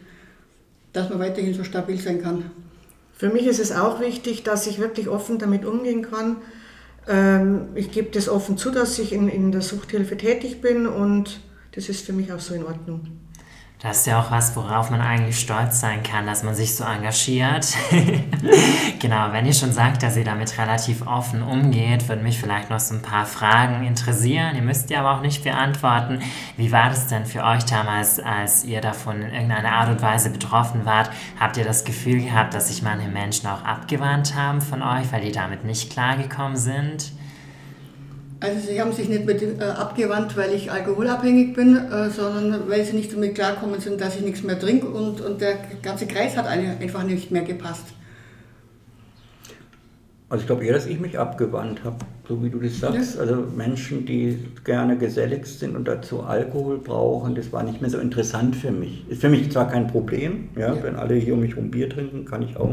dass 0.93 1.09
man 1.09 1.19
weiterhin 1.19 1.55
so 1.55 1.64
stabil 1.64 1.99
sein 1.99 2.23
kann. 2.23 2.50
Für 3.20 3.28
mich 3.28 3.46
ist 3.46 3.60
es 3.60 3.70
auch 3.70 4.00
wichtig, 4.00 4.44
dass 4.44 4.66
ich 4.66 4.78
wirklich 4.78 5.06
offen 5.06 5.38
damit 5.38 5.66
umgehen 5.66 6.00
kann. 6.00 6.38
Ähm, 7.06 7.68
ich 7.74 7.92
gebe 7.92 8.08
das 8.10 8.30
offen 8.30 8.56
zu, 8.56 8.70
dass 8.70 8.98
ich 8.98 9.12
in, 9.12 9.28
in 9.28 9.52
der 9.52 9.60
Suchthilfe 9.60 10.16
tätig 10.16 10.62
bin 10.62 10.86
und 10.86 11.40
das 11.72 11.90
ist 11.90 12.06
für 12.06 12.14
mich 12.14 12.32
auch 12.32 12.40
so 12.40 12.54
in 12.54 12.64
Ordnung. 12.64 13.08
Das 13.82 14.00
ist 14.00 14.06
ja 14.08 14.20
auch 14.20 14.30
was, 14.30 14.54
worauf 14.56 14.90
man 14.90 15.00
eigentlich 15.00 15.40
stolz 15.40 15.80
sein 15.80 16.02
kann, 16.02 16.26
dass 16.26 16.42
man 16.42 16.54
sich 16.54 16.76
so 16.76 16.84
engagiert. 16.84 17.66
genau, 18.99 19.32
wenn 19.32 19.46
ihr 19.46 19.54
schon 19.54 19.72
sagt, 19.72 20.02
dass 20.02 20.18
ihr 20.18 20.25
damit 20.25 20.58
relativ 20.58 21.06
offen 21.06 21.42
umgeht, 21.42 22.06
würden 22.06 22.22
mich 22.22 22.38
vielleicht 22.38 22.68
noch 22.68 22.78
so 22.78 22.94
ein 22.94 23.00
paar 23.00 23.25
Fragen 23.25 23.87
interessieren. 23.87 24.54
Ihr 24.54 24.60
müsst 24.60 24.90
die 24.90 24.96
aber 24.96 25.12
auch 25.12 25.22
nicht 25.22 25.44
beantworten. 25.44 26.20
Wie 26.58 26.70
war 26.70 26.90
das 26.90 27.06
denn 27.06 27.25
für 27.25 27.42
euch 27.42 27.64
damals, 27.64 28.20
als 28.20 28.64
ihr 28.64 28.82
davon 28.82 29.22
in 29.22 29.32
irgendeiner 29.32 29.72
Art 29.72 29.88
und 29.88 30.02
Weise 30.02 30.28
betroffen 30.28 30.84
wart? 30.84 31.10
Habt 31.38 31.56
ihr 31.56 31.64
das 31.64 31.87
Gefühl 31.87 32.20
gehabt, 32.20 32.52
dass 32.52 32.68
sich 32.68 32.82
manche 32.82 33.08
Menschen 33.08 33.49
auch 33.49 33.64
abgewandt 33.64 34.34
haben 34.34 34.60
von 34.60 34.82
euch, 34.82 35.10
weil 35.10 35.22
die 35.22 35.32
damit 35.32 35.64
nicht 35.64 35.90
klargekommen 35.90 36.58
sind? 36.58 37.12
Also 38.42 38.59
sie 38.66 38.80
haben 38.80 38.92
sich 38.92 39.09
nicht 39.09 39.26
mit, 39.26 39.42
äh, 39.42 39.62
abgewandt, 39.62 40.35
weil 40.37 40.54
ich 40.54 40.70
alkoholabhängig 40.73 41.54
bin, 41.54 41.76
äh, 41.76 42.09
sondern 42.09 42.68
weil 42.70 42.85
sie 42.85 42.97
nicht 42.97 43.12
damit 43.12 43.35
klarkommen 43.35 43.80
sind, 43.80 44.00
dass 44.00 44.16
ich 44.16 44.23
nichts 44.23 44.42
mehr 44.42 44.59
trinke 44.59 44.87
und, 44.88 45.20
und 45.20 45.42
der 45.42 45.56
ganze 45.82 46.06
Kreis 46.06 46.37
hat 46.38 46.47
einfach 46.47 47.02
nicht 47.02 47.30
mehr 47.30 47.42
gepasst. 47.42 47.85
Also 50.30 50.42
ich 50.42 50.47
glaube 50.47 50.64
eher, 50.64 50.75
dass 50.75 50.87
ich 50.87 51.00
mich 51.00 51.18
abgewandt 51.18 51.82
habe, 51.82 51.97
so 52.28 52.42
wie 52.42 52.50
du 52.50 52.61
das 52.61 52.78
sagst. 52.78 53.16
Ja. 53.16 53.23
Also 53.23 53.44
Menschen, 53.56 54.06
die 54.06 54.38
gerne 54.64 54.97
gesellig 54.97 55.44
sind 55.44 55.75
und 55.75 55.88
dazu 55.88 56.23
Alkohol 56.23 56.78
brauchen, 56.78 57.35
das 57.35 57.52
war 57.52 57.64
nicht 57.64 57.80
mehr 57.80 57.90
so 57.90 57.99
interessant 57.99 58.54
für 58.54 58.70
mich. 58.70 59.04
Ist 59.11 59.23
für 59.23 59.28
mich 59.28 59.50
zwar 59.50 59.68
kein 59.68 59.88
Problem, 59.88 60.49
ja, 60.56 60.73
ja. 60.73 60.82
wenn 60.85 60.94
alle 60.94 61.16
hier 61.16 61.35
um 61.35 61.40
mich 61.40 61.56
rum 61.56 61.73
Bier 61.73 61.90
trinken, 61.90 62.26
kann 62.26 62.42
ich 62.42 62.56
auch 62.56 62.73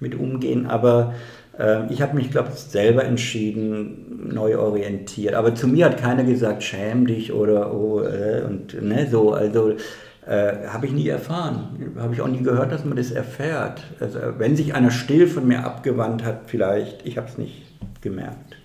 mit 0.00 0.14
umgehen, 0.14 0.66
aber 0.66 1.12
ich 1.88 2.02
habe 2.02 2.16
mich, 2.16 2.30
glaube 2.30 2.50
ich, 2.52 2.60
selber 2.60 3.04
entschieden, 3.04 4.30
neu 4.32 4.58
orientiert. 4.58 5.34
Aber 5.34 5.54
zu 5.54 5.68
mir 5.68 5.86
hat 5.86 5.98
keiner 5.98 6.24
gesagt, 6.24 6.62
schäm 6.64 7.06
dich 7.06 7.32
oder 7.32 7.72
oh, 7.72 8.00
äh, 8.00 8.42
und 8.42 8.82
ne, 8.82 9.06
so. 9.08 9.32
Also 9.32 9.74
äh, 10.26 10.66
habe 10.68 10.86
ich 10.86 10.92
nie 10.92 11.08
erfahren. 11.08 11.94
Habe 11.98 12.14
ich 12.14 12.20
auch 12.20 12.28
nie 12.28 12.42
gehört, 12.42 12.72
dass 12.72 12.84
man 12.84 12.96
das 12.96 13.10
erfährt. 13.10 13.82
Also, 14.00 14.18
wenn 14.38 14.56
sich 14.56 14.74
einer 14.74 14.90
still 14.90 15.26
von 15.26 15.46
mir 15.46 15.64
abgewandt 15.64 16.24
hat, 16.24 16.42
vielleicht, 16.46 17.06
ich 17.06 17.18
habe 17.18 17.28
es 17.28 17.38
nicht 17.38 17.62
gemerkt. 18.00 18.56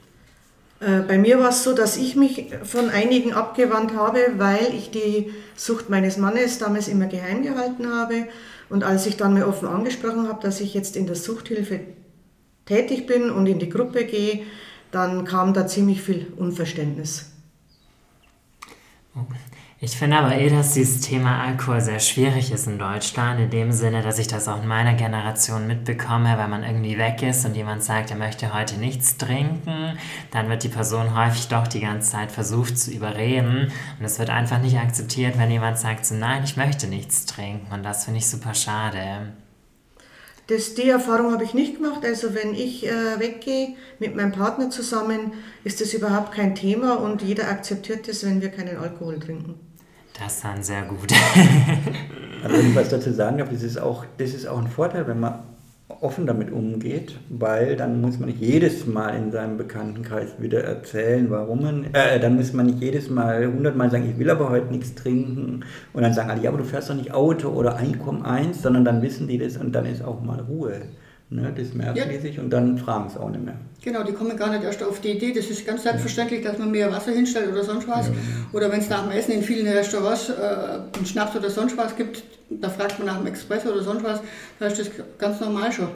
Äh, 0.80 1.02
bei 1.02 1.18
mir 1.18 1.40
war 1.40 1.50
es 1.50 1.64
so, 1.64 1.74
dass 1.74 1.98
ich 1.98 2.16
mich 2.16 2.54
von 2.64 2.90
einigen 2.90 3.34
abgewandt 3.34 3.94
habe, 3.96 4.20
weil 4.38 4.74
ich 4.74 4.92
die 4.92 5.32
Sucht 5.56 5.90
meines 5.90 6.18
Mannes 6.18 6.60
damals 6.60 6.88
immer 6.88 7.08
geheim 7.08 7.44
gehalten 7.44 7.88
habe. 7.92 8.28
Und 8.70 8.84
als 8.84 9.06
ich 9.06 9.18
dann 9.18 9.34
mir 9.34 9.48
offen 9.48 9.68
angesprochen 9.68 10.30
habe, 10.30 10.42
dass 10.42 10.62
ich 10.62 10.74
jetzt 10.74 10.96
in 10.96 11.08
der 11.08 11.16
Suchthilfe 11.16 11.82
tätig 12.70 13.08
bin 13.08 13.32
und 13.32 13.48
in 13.48 13.60
die 13.60 13.70
Gruppe 13.70 14.06
gehe, 14.06 14.44
dann 14.92 15.26
kam 15.26 15.54
da 15.54 15.68
ziemlich 15.68 16.02
viel 16.02 16.32
Unverständnis. 16.38 17.32
Ich 19.82 19.98
finde 19.98 20.18
aber 20.18 20.36
eh, 20.36 20.50
dass 20.50 20.74
dieses 20.74 21.02
Thema 21.02 21.42
Alkohol 21.42 21.82
sehr 21.82 22.00
schwierig 22.00 22.52
ist 22.52 22.68
in 22.68 22.78
Deutschland, 22.78 23.40
in 23.40 23.50
dem 23.50 23.72
Sinne, 23.72 24.04
dass 24.04 24.20
ich 24.20 24.28
das 24.28 24.48
auch 24.48 24.62
in 24.62 24.68
meiner 24.68 24.94
Generation 24.94 25.68
mitbekomme, 25.68 26.38
weil 26.38 26.48
man 26.48 26.64
irgendwie 26.64 26.98
weg 26.98 27.24
ist 27.24 27.46
und 27.46 27.56
jemand 27.56 27.82
sagt, 27.84 28.12
er 28.12 28.18
möchte 28.18 28.54
heute 28.54 28.78
nichts 28.78 29.18
trinken, 29.18 29.98
dann 30.32 30.50
wird 30.50 30.64
die 30.64 30.70
Person 30.70 31.16
häufig 31.18 31.48
doch 31.48 31.66
die 31.66 31.80
ganze 31.80 32.12
Zeit 32.12 32.32
versucht 32.32 32.78
zu 32.78 32.92
überreden 32.92 33.72
und 34.00 34.06
es 34.06 34.20
wird 34.20 34.30
einfach 34.30 34.60
nicht 34.60 34.78
akzeptiert, 34.78 35.40
wenn 35.40 35.50
jemand 35.50 35.80
sagt 35.80 36.06
so, 36.06 36.14
nein, 36.14 36.44
ich 36.44 36.56
möchte 36.56 36.88
nichts 36.88 37.26
trinken 37.26 37.74
und 37.74 37.84
das 37.84 38.06
finde 38.06 38.20
ich 38.20 38.30
super 38.30 38.54
schade. 38.54 39.34
Das, 40.50 40.74
die 40.74 40.90
Erfahrung 40.90 41.32
habe 41.32 41.44
ich 41.44 41.54
nicht 41.54 41.76
gemacht. 41.76 42.04
Also 42.04 42.34
wenn 42.34 42.56
ich 42.56 42.86
äh, 42.88 43.20
weggehe 43.20 43.76
mit 44.00 44.16
meinem 44.16 44.32
Partner 44.32 44.72
zusammen, 44.72 45.34
ist 45.64 45.80
das 45.80 45.94
überhaupt 45.94 46.32
kein 46.32 46.56
Thema 46.56 46.96
und 46.96 47.22
jeder 47.22 47.50
akzeptiert 47.50 48.08
das, 48.08 48.26
wenn 48.26 48.42
wir 48.42 48.50
keinen 48.50 48.78
Alkohol 48.78 49.20
trinken. 49.20 49.60
Das 50.20 50.38
ist 50.38 50.44
dann 50.44 50.64
sehr 50.64 50.82
gut. 50.82 51.14
also 52.44 52.58
wenn 52.58 52.70
ich 52.72 52.76
was 52.76 52.90
dazu 52.90 53.14
sagen 53.14 53.38
darf, 53.38 53.50
das 53.50 53.62
ist 53.62 53.80
auch, 53.80 54.06
das 54.18 54.34
ist 54.34 54.48
auch 54.48 54.58
ein 54.58 54.68
Vorteil, 54.68 55.08
wenn 55.08 55.20
man 55.20 55.44
offen 56.02 56.26
damit 56.26 56.52
umgeht, 56.52 57.18
weil 57.30 57.76
dann 57.76 58.02
muss 58.02 58.20
man 58.20 58.30
nicht 58.30 58.42
jedes 58.42 58.86
Mal 58.86 59.16
in 59.16 59.32
seinem 59.32 59.58
Bekanntenkreis 59.58 60.40
wieder 60.40 60.64
erzählen, 60.64 61.30
warum 61.30 61.62
man, 61.62 61.86
äh, 61.94 62.20
dann 62.20 62.36
muss 62.36 62.54
man 62.54 62.68
nicht 62.68 62.82
jedes 62.82 63.10
Mal 63.10 63.48
hundertmal 63.48 63.90
sagen, 63.92 64.10
ich 64.10 64.18
will 64.18 64.30
aber 64.30 64.50
heute 64.50 64.72
nichts 64.72 64.96
trinken 64.96 65.66
und 65.94 66.02
dann 66.02 66.14
sagen 66.14 66.30
alle, 66.30 66.42
ja, 66.42 66.50
aber 66.50 66.60
du 66.60 66.64
fährst 66.64 66.90
doch 66.90 66.96
nicht 66.96 67.14
Auto 67.14 67.50
oder 67.50 67.76
Einkommen 67.76 68.24
eins, 68.24 68.62
sondern 68.62 68.86
dann 68.86 69.02
wissen 69.02 69.28
die 69.28 69.38
das 69.38 69.58
und 69.58 69.74
dann 69.74 69.86
ist 69.86 70.04
auch 70.04 70.22
mal 70.22 70.40
Ruhe. 70.40 70.82
Ne, 71.32 71.54
das 71.56 71.76
merken 71.76 71.96
ja. 71.96 72.06
die 72.06 72.18
sich 72.18 72.40
und 72.40 72.50
dann 72.50 72.76
fragen 72.80 73.06
es 73.06 73.16
auch 73.16 73.30
nicht 73.30 73.46
mehr. 73.46 73.54
Genau, 73.84 74.02
die 74.04 74.14
kommen 74.14 74.36
gar 74.36 74.50
nicht 74.50 74.64
erst 74.64 74.82
auf 74.82 75.00
die 75.00 75.10
Idee. 75.10 75.32
Das 75.32 75.46
ist 75.46 75.64
ganz 75.66 75.84
selbstverständlich, 75.84 76.44
dass 76.44 76.58
man 76.58 76.72
mehr 76.72 76.92
Wasser 76.92 77.12
hinstellt 77.12 77.52
oder 77.52 77.64
sonst 77.64 77.88
was. 77.88 78.08
Ja. 78.08 78.14
Oder 78.52 78.72
wenn 78.72 78.80
es 78.80 78.90
nach 78.90 79.04
dem 79.04 79.12
Essen 79.12 79.34
in 79.34 79.44
vielen 79.44 79.68
Restaurants 79.68 80.30
äh, 80.30 80.34
einen 80.34 81.06
Schnaps 81.06 81.36
oder 81.36 81.52
sonst 81.52 81.78
was 81.78 81.96
gibt, 81.96 82.24
da 82.50 82.68
fragt 82.68 82.98
man 82.98 83.08
nach 83.08 83.18
dem 83.18 83.28
Express 83.28 83.64
oder 83.68 83.84
sonst 83.84 84.04
was, 84.04 84.22
da 84.60 84.66
ist 84.66 84.80
das 84.80 84.90
ganz 85.20 85.40
normal 85.40 85.72
schon. 85.72 85.90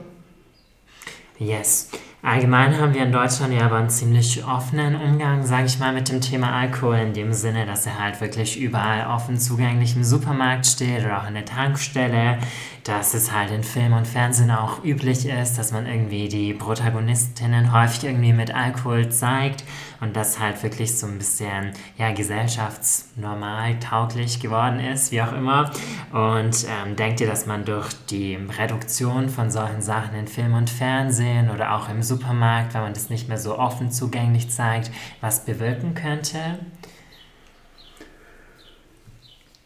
Yes. 1.40 1.90
Allgemein 2.22 2.80
haben 2.80 2.94
wir 2.94 3.04
in 3.04 3.12
Deutschland 3.12 3.54
ja 3.54 3.66
aber 3.66 3.78
einen 3.78 3.90
ziemlich 3.90 4.46
offenen 4.46 4.96
Umgang, 4.96 5.46
sage 5.46 5.66
ich 5.66 5.78
mal, 5.78 5.92
mit 5.92 6.08
dem 6.08 6.22
Thema 6.22 6.54
Alkohol, 6.58 6.96
in 6.96 7.14
dem 7.14 7.34
Sinne, 7.34 7.66
dass 7.66 7.86
er 7.86 8.00
halt 8.00 8.22
wirklich 8.22 8.58
überall 8.58 9.08
offen 9.14 9.38
zugänglich 9.38 9.98
im 9.98 10.06
Supermarkt 10.06 10.66
steht 10.66 11.04
oder 11.04 11.22
auch 11.22 11.28
in 11.28 11.34
der 11.34 11.44
Tankstelle, 11.44 12.38
dass 12.84 13.14
es 13.14 13.32
halt 13.32 13.52
in 13.52 13.64
Film 13.64 13.94
und 13.94 14.06
Fernsehen 14.06 14.52
auch 14.52 14.84
üblich 14.84 15.26
ist, 15.26 15.58
dass 15.58 15.72
man 15.72 15.86
irgendwie 15.86 16.28
die 16.28 16.54
Protagonistinnen 16.54 17.72
häufig 17.72 18.04
irgendwie 18.04 18.34
mit 18.34 18.54
Alkohol 18.54 19.10
zeigt 19.10 19.64
und 20.02 20.16
das 20.16 20.40
halt 20.40 20.62
wirklich 20.64 20.98
so 20.98 21.08
ein 21.08 21.18
bisschen, 21.18 21.72
ja, 21.98 22.12
gesellschaftsnormal 22.12 23.80
tauglich 23.80 24.42
geworden 24.42 24.82
ist, 24.82 25.14
wie 25.14 25.22
auch 25.22 25.32
immer. 25.32 25.72
Und 26.12 26.66
ähm, 26.68 26.98
denkt 26.98 27.22
ihr, 27.22 27.28
dass 27.28 27.46
man 27.46 27.64
durch 27.64 27.90
die 28.10 28.36
Reduktion 28.36 29.30
von 29.30 29.50
solchen 29.50 29.82
Sachen 29.82 30.16
in 30.16 30.28
Film 30.28 30.54
und 30.54 30.70
Fernsehen 30.70 31.50
oder 31.50 31.76
auch 31.76 31.88
im 31.90 32.04
Supermarkt 32.04 32.74
wenn 32.74 32.82
man 32.82 32.94
das 32.94 33.10
nicht 33.10 33.28
mehr 33.28 33.38
so 33.38 33.58
offen 33.58 33.92
zugänglich 33.92 34.50
zeigt, 34.50 34.92
was 35.22 35.46
bewirken 35.46 35.94
könnte? 35.94 36.60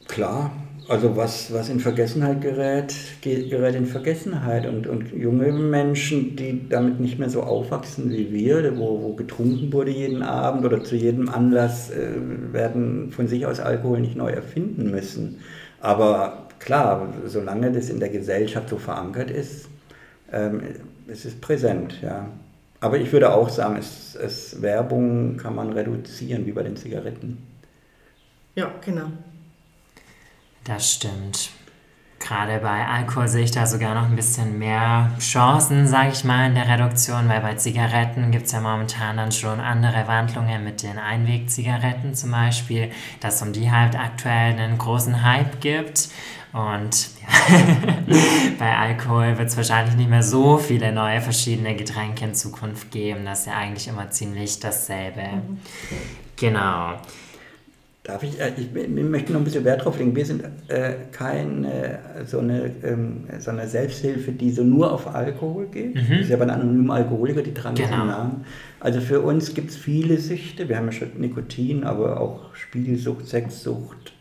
Klar, 0.07 0.51
also 0.89 1.15
was, 1.15 1.51
was 1.51 1.69
in 1.69 1.79
Vergessenheit 1.79 2.41
gerät, 2.41 2.95
gerät 3.21 3.75
in 3.75 3.85
Vergessenheit. 3.85 4.65
Und, 4.65 4.87
und 4.87 5.11
junge 5.11 5.51
Menschen, 5.51 6.35
die 6.35 6.67
damit 6.69 6.99
nicht 6.99 7.19
mehr 7.19 7.29
so 7.29 7.43
aufwachsen 7.43 8.09
wie 8.11 8.31
wir, 8.31 8.77
wo, 8.77 9.01
wo 9.01 9.13
getrunken 9.13 9.71
wurde 9.73 9.91
jeden 9.91 10.23
Abend 10.23 10.65
oder 10.65 10.83
zu 10.83 10.95
jedem 10.95 11.29
Anlass, 11.29 11.91
äh, 11.91 12.15
werden 12.51 13.11
von 13.11 13.27
sich 13.27 13.45
aus 13.45 13.59
Alkohol 13.59 13.99
nicht 13.99 14.15
neu 14.15 14.29
erfinden 14.29 14.91
müssen. 14.91 15.39
Aber 15.79 16.47
klar, 16.59 17.13
solange 17.25 17.71
das 17.71 17.89
in 17.89 17.99
der 17.99 18.09
Gesellschaft 18.09 18.69
so 18.69 18.77
verankert 18.77 19.29
ist, 19.29 19.67
ähm, 20.31 20.61
es 21.07 21.25
ist 21.25 21.41
präsent, 21.41 22.01
ja. 22.01 22.29
Aber 22.79 22.97
ich 22.97 23.11
würde 23.11 23.33
auch 23.33 23.49
sagen, 23.49 23.77
es, 23.77 24.15
es, 24.15 24.61
Werbung 24.61 25.37
kann 25.37 25.55
man 25.55 25.73
reduzieren, 25.73 26.45
wie 26.45 26.51
bei 26.51 26.63
den 26.63 26.75
Zigaretten. 26.75 27.39
Ja, 28.55 28.71
genau. 28.85 29.07
Das 30.67 30.95
stimmt. 30.95 31.51
Gerade 32.19 32.59
bei 32.59 32.85
Alkohol 32.85 33.29
sehe 33.29 33.45
ich 33.45 33.51
da 33.51 33.65
sogar 33.65 33.95
noch 33.95 34.09
ein 34.09 34.15
bisschen 34.17 34.59
mehr 34.59 35.11
Chancen, 35.17 35.87
sage 35.87 36.09
ich 36.11 36.25
mal, 36.25 36.47
in 36.47 36.55
der 36.55 36.67
Reduktion, 36.67 37.29
weil 37.29 37.39
bei 37.39 37.53
Zigaretten 37.53 38.31
gibt 38.31 38.47
es 38.47 38.51
ja 38.51 38.59
momentan 38.59 39.15
dann 39.15 39.31
schon 39.31 39.61
andere 39.61 40.07
Wandlungen 40.07 40.65
mit 40.65 40.83
den 40.83 40.97
Einwegzigaretten 40.97 42.15
zum 42.15 42.31
Beispiel, 42.31 42.91
dass 43.21 43.35
es 43.35 43.41
um 43.43 43.53
die 43.53 43.71
halt 43.71 43.95
aktuell 43.95 44.59
einen 44.59 44.77
großen 44.77 45.23
Hype 45.23 45.61
gibt. 45.61 46.09
Und 46.51 47.09
ja, 47.21 47.65
bei 48.59 48.75
Alkohol 48.75 49.37
wird 49.37 49.47
es 49.47 49.55
wahrscheinlich 49.55 49.95
nicht 49.95 50.09
mehr 50.09 50.23
so 50.23 50.57
viele 50.57 50.91
neue 50.91 51.21
verschiedene 51.21 51.77
Getränke 51.77 52.25
in 52.25 52.35
Zukunft 52.35 52.91
geben. 52.91 53.23
Das 53.23 53.41
ist 53.41 53.45
ja 53.45 53.53
eigentlich 53.53 53.87
immer 53.87 54.09
ziemlich 54.09 54.59
dasselbe. 54.59 55.21
Mhm. 55.21 55.59
Genau. 56.35 56.95
Darf 58.07 58.23
ich, 58.23 58.39
äh, 58.39 58.53
ich, 58.55 58.71
möchte 58.73 59.33
noch 59.33 59.41
ein 59.41 59.43
bisschen 59.43 59.65
Wert 59.65 59.83
drauf 59.83 59.99
legen. 59.99 60.15
Wir 60.15 60.25
sind 60.25 60.41
äh, 60.69 60.93
keine 61.11 61.99
so, 62.25 62.39
eine, 62.39 62.71
ähm, 62.83 63.25
so 63.39 63.51
eine 63.51 63.67
Selbsthilfe, 63.67 64.31
die 64.31 64.49
so 64.49 64.63
nur 64.63 64.93
auf 64.93 65.13
Alkohol 65.13 65.67
geht. 65.67 65.95
Mhm. 65.95 66.07
Das 66.09 66.19
ist 66.21 66.29
ja 66.29 66.37
bei 66.37 66.47
anonymen 66.47 66.89
Alkoholiker, 66.89 67.41
die 67.41 67.53
tragen 67.53 67.75
genau. 67.75 67.89
diesen 67.89 68.07
Namen. 68.07 68.45
Also 68.79 69.01
für 69.01 69.19
uns 69.21 69.53
gibt 69.53 69.71
es 69.71 69.75
viele 69.75 70.17
Süchte. 70.17 70.69
Wir 70.69 70.77
haben 70.77 70.85
ja 70.85 70.93
schon 70.93 71.09
Nikotin, 71.17 71.83
aber 71.83 72.21
auch 72.21 72.55
Spielsucht, 72.55 73.27
Sexsucht, 73.27 74.13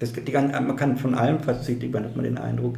das, 0.00 0.12
die, 0.12 0.32
man 0.32 0.76
kann 0.76 0.96
von 0.96 1.14
allem 1.14 1.40
fast 1.40 1.64
süchtig 1.64 1.92
werden, 1.92 2.04
hat 2.04 2.16
man 2.16 2.24
den 2.24 2.38
Eindruck. 2.38 2.76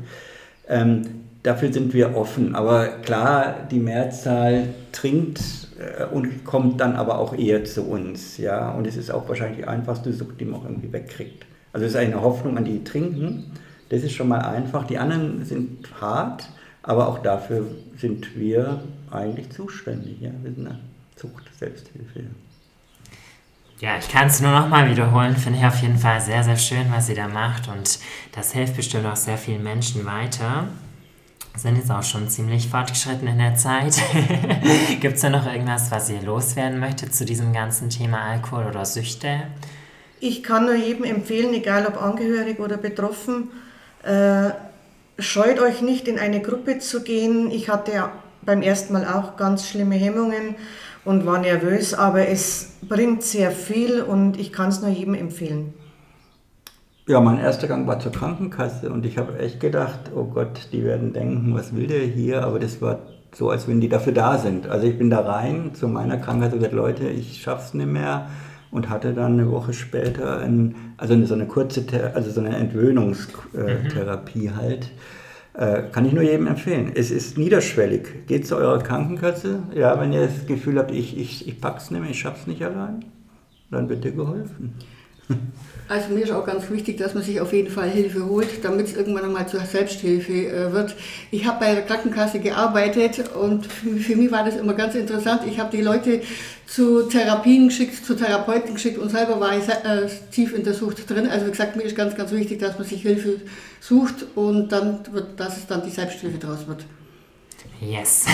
Ähm, 0.68 1.02
dafür 1.42 1.72
sind 1.72 1.92
wir 1.94 2.16
offen. 2.16 2.54
Aber 2.54 2.88
klar, 3.02 3.68
die 3.70 3.78
Mehrzahl 3.78 4.68
trinkt 4.92 5.38
äh, 5.38 5.69
und 6.12 6.44
kommt 6.44 6.80
dann 6.80 6.96
aber 6.96 7.18
auch 7.18 7.34
eher 7.34 7.64
zu 7.64 7.82
uns. 7.82 8.36
Ja? 8.36 8.70
Und 8.70 8.86
es 8.86 8.96
ist 8.96 9.10
auch 9.10 9.28
wahrscheinlich 9.28 9.58
die 9.58 9.68
einfachste 9.68 10.12
Sucht, 10.12 10.40
die 10.40 10.44
man 10.44 10.60
auch 10.60 10.64
irgendwie 10.64 10.92
wegkriegt. 10.92 11.46
Also 11.72 11.86
es 11.86 11.92
ist 11.92 11.98
eine 11.98 12.20
Hoffnung 12.20 12.56
an 12.56 12.64
die 12.64 12.84
trinken. 12.84 13.52
Das 13.88 14.02
ist 14.02 14.12
schon 14.12 14.28
mal 14.28 14.40
einfach. 14.40 14.86
Die 14.86 14.98
anderen 14.98 15.44
sind 15.44 15.88
hart, 16.00 16.48
aber 16.82 17.08
auch 17.08 17.18
dafür 17.18 17.66
sind 17.96 18.36
wir 18.38 18.82
eigentlich 19.10 19.50
zuständig. 19.50 20.20
Ja? 20.20 20.30
Wir 20.42 20.52
sind 20.52 20.66
eine 20.66 20.80
Zucht, 21.16 21.50
Selbsthilfe. 21.58 22.24
Ja, 23.80 23.96
ich 23.98 24.08
kann 24.08 24.26
es 24.26 24.42
nur 24.42 24.50
noch 24.50 24.68
mal 24.68 24.90
wiederholen. 24.90 25.34
Finde 25.36 25.58
ich 25.58 25.64
auf 25.64 25.80
jeden 25.80 25.96
Fall 25.96 26.20
sehr, 26.20 26.44
sehr 26.44 26.58
schön, 26.58 26.86
was 26.90 27.06
sie 27.06 27.14
da 27.14 27.28
macht. 27.28 27.68
Und 27.68 27.98
das 28.32 28.52
hilft 28.52 28.76
bestimmt 28.76 29.06
auch 29.06 29.16
sehr 29.16 29.38
vielen 29.38 29.62
Menschen 29.62 30.04
weiter. 30.04 30.68
Sind 31.56 31.76
jetzt 31.76 31.90
auch 31.90 32.02
schon 32.02 32.28
ziemlich 32.28 32.68
fortgeschritten 32.68 33.28
in 33.28 33.38
der 33.38 33.54
Zeit. 33.56 34.00
Gibt 35.00 35.16
es 35.16 35.20
da 35.20 35.30
noch 35.30 35.46
irgendwas, 35.46 35.90
was 35.90 36.08
ihr 36.08 36.22
loswerden 36.22 36.78
möchtet 36.78 37.14
zu 37.14 37.24
diesem 37.24 37.52
ganzen 37.52 37.90
Thema 37.90 38.22
Alkohol 38.22 38.66
oder 38.66 38.84
Süchte? 38.84 39.42
Ich 40.20 40.42
kann 40.42 40.66
nur 40.66 40.74
jedem 40.74 41.04
empfehlen, 41.04 41.52
egal 41.54 41.86
ob 41.86 42.00
angehörig 42.00 42.60
oder 42.60 42.76
betroffen, 42.76 43.48
äh, 44.02 44.50
scheut 45.18 45.60
euch 45.60 45.82
nicht 45.82 46.08
in 46.08 46.18
eine 46.18 46.40
Gruppe 46.40 46.78
zu 46.78 47.02
gehen. 47.02 47.50
Ich 47.50 47.68
hatte 47.68 47.92
ja 47.92 48.12
beim 48.42 48.62
ersten 48.62 48.92
Mal 48.92 49.06
auch 49.06 49.36
ganz 49.36 49.68
schlimme 49.68 49.96
Hemmungen 49.96 50.54
und 51.04 51.26
war 51.26 51.38
nervös, 51.38 51.94
aber 51.94 52.28
es 52.28 52.72
bringt 52.82 53.22
sehr 53.22 53.50
viel 53.50 54.02
und 54.02 54.38
ich 54.38 54.52
kann 54.52 54.68
es 54.68 54.80
nur 54.80 54.90
jedem 54.90 55.14
empfehlen. 55.14 55.74
Ja, 57.10 57.18
mein 57.18 57.40
erster 57.40 57.66
Gang 57.66 57.88
war 57.88 57.98
zur 57.98 58.12
Krankenkasse 58.12 58.88
und 58.88 59.04
ich 59.04 59.18
habe 59.18 59.36
echt 59.40 59.58
gedacht, 59.58 60.12
oh 60.14 60.26
Gott, 60.26 60.68
die 60.70 60.84
werden 60.84 61.12
denken, 61.12 61.52
was 61.54 61.74
will 61.74 61.88
der 61.88 62.04
hier? 62.04 62.44
Aber 62.44 62.60
das 62.60 62.80
war 62.80 63.00
so, 63.34 63.50
als 63.50 63.66
wenn 63.66 63.80
die 63.80 63.88
dafür 63.88 64.12
da 64.12 64.38
sind. 64.38 64.68
Also 64.68 64.86
ich 64.86 64.96
bin 64.96 65.10
da 65.10 65.18
rein 65.18 65.74
zu 65.74 65.88
meiner 65.88 66.18
Krankenkasse 66.18 66.52
und 66.52 66.60
gesagt, 66.60 66.72
Leute, 66.72 67.08
ich 67.08 67.42
schaff's 67.42 67.74
nicht 67.74 67.88
mehr 67.88 68.28
und 68.70 68.90
hatte 68.90 69.12
dann 69.12 69.32
eine 69.32 69.50
Woche 69.50 69.72
später 69.72 70.38
ein, 70.38 70.76
also 70.98 71.26
so 71.26 71.34
eine 71.34 71.46
kurze, 71.46 71.84
also 72.14 72.30
so 72.30 72.40
eine 72.42 72.54
Entwöhnungstherapie 72.56 74.48
mhm. 74.50 74.56
halt. 74.56 74.92
Äh, 75.54 75.82
kann 75.90 76.06
ich 76.06 76.12
nur 76.12 76.22
jedem 76.22 76.46
empfehlen. 76.46 76.92
Es 76.94 77.10
ist 77.10 77.36
niederschwellig. 77.36 78.28
Geht 78.28 78.46
zu 78.46 78.54
eurer 78.54 78.78
Krankenkasse. 78.78 79.64
Ja, 79.74 80.00
wenn 80.00 80.12
ihr 80.12 80.26
das 80.26 80.46
Gefühl 80.46 80.78
habt, 80.78 80.92
ich, 80.92 81.18
ich, 81.18 81.48
ich 81.48 81.60
pack's 81.60 81.90
nicht 81.90 82.02
mehr, 82.02 82.10
ich 82.10 82.20
schaff's 82.20 82.46
nicht 82.46 82.62
allein, 82.62 83.04
dann 83.68 83.88
wird 83.88 84.04
dir 84.04 84.12
geholfen. 84.12 84.74
Also 85.90 86.14
mir 86.14 86.22
ist 86.22 86.30
auch 86.30 86.46
ganz 86.46 86.70
wichtig, 86.70 86.98
dass 86.98 87.14
man 87.14 87.24
sich 87.24 87.40
auf 87.40 87.52
jeden 87.52 87.68
Fall 87.68 87.90
Hilfe 87.90 88.24
holt, 88.24 88.46
damit 88.62 88.86
es 88.86 88.94
irgendwann 88.94 89.24
einmal 89.24 89.48
zur 89.48 89.58
Selbsthilfe 89.58 90.32
äh, 90.32 90.72
wird. 90.72 90.94
Ich 91.32 91.44
habe 91.44 91.58
bei 91.58 91.74
der 91.74 91.82
Krankenkasse 91.82 92.38
gearbeitet 92.38 93.34
und 93.34 93.66
für, 93.66 93.96
für, 93.96 94.14
mich 94.14 94.30
war 94.30 94.44
das 94.44 94.54
immer 94.54 94.74
ganz 94.74 94.94
interessant. 94.94 95.40
Ich 95.48 95.58
habe 95.58 95.76
die 95.76 95.82
Leute 95.82 96.20
zu 96.64 97.08
Therapien 97.08 97.66
geschickt, 97.66 98.06
zu 98.06 98.14
Therapeuten 98.14 98.74
geschickt 98.74 98.98
und 98.98 99.10
selber 99.10 99.40
war 99.40 99.58
ich 99.58 99.68
äh, 99.68 100.06
tief 100.30 100.54
in 100.54 100.62
der 100.62 100.74
Sucht 100.74 101.10
drin. 101.10 101.28
Also 101.28 101.46
wie 101.46 101.50
gesagt, 101.50 101.74
mir 101.74 101.82
ist 101.82 101.96
ganz, 101.96 102.14
ganz 102.14 102.30
wichtig, 102.30 102.60
dass 102.60 102.78
man 102.78 102.86
sich 102.86 103.02
Hilfe 103.02 103.40
sucht 103.80 104.26
und 104.36 104.70
dann 104.70 105.00
wird, 105.10 105.40
dass 105.40 105.56
es 105.56 105.66
dann 105.66 105.82
die 105.84 105.90
Selbsthilfe 105.90 106.38
daraus 106.38 106.68
wird. 106.68 106.84
Yes. 107.80 108.26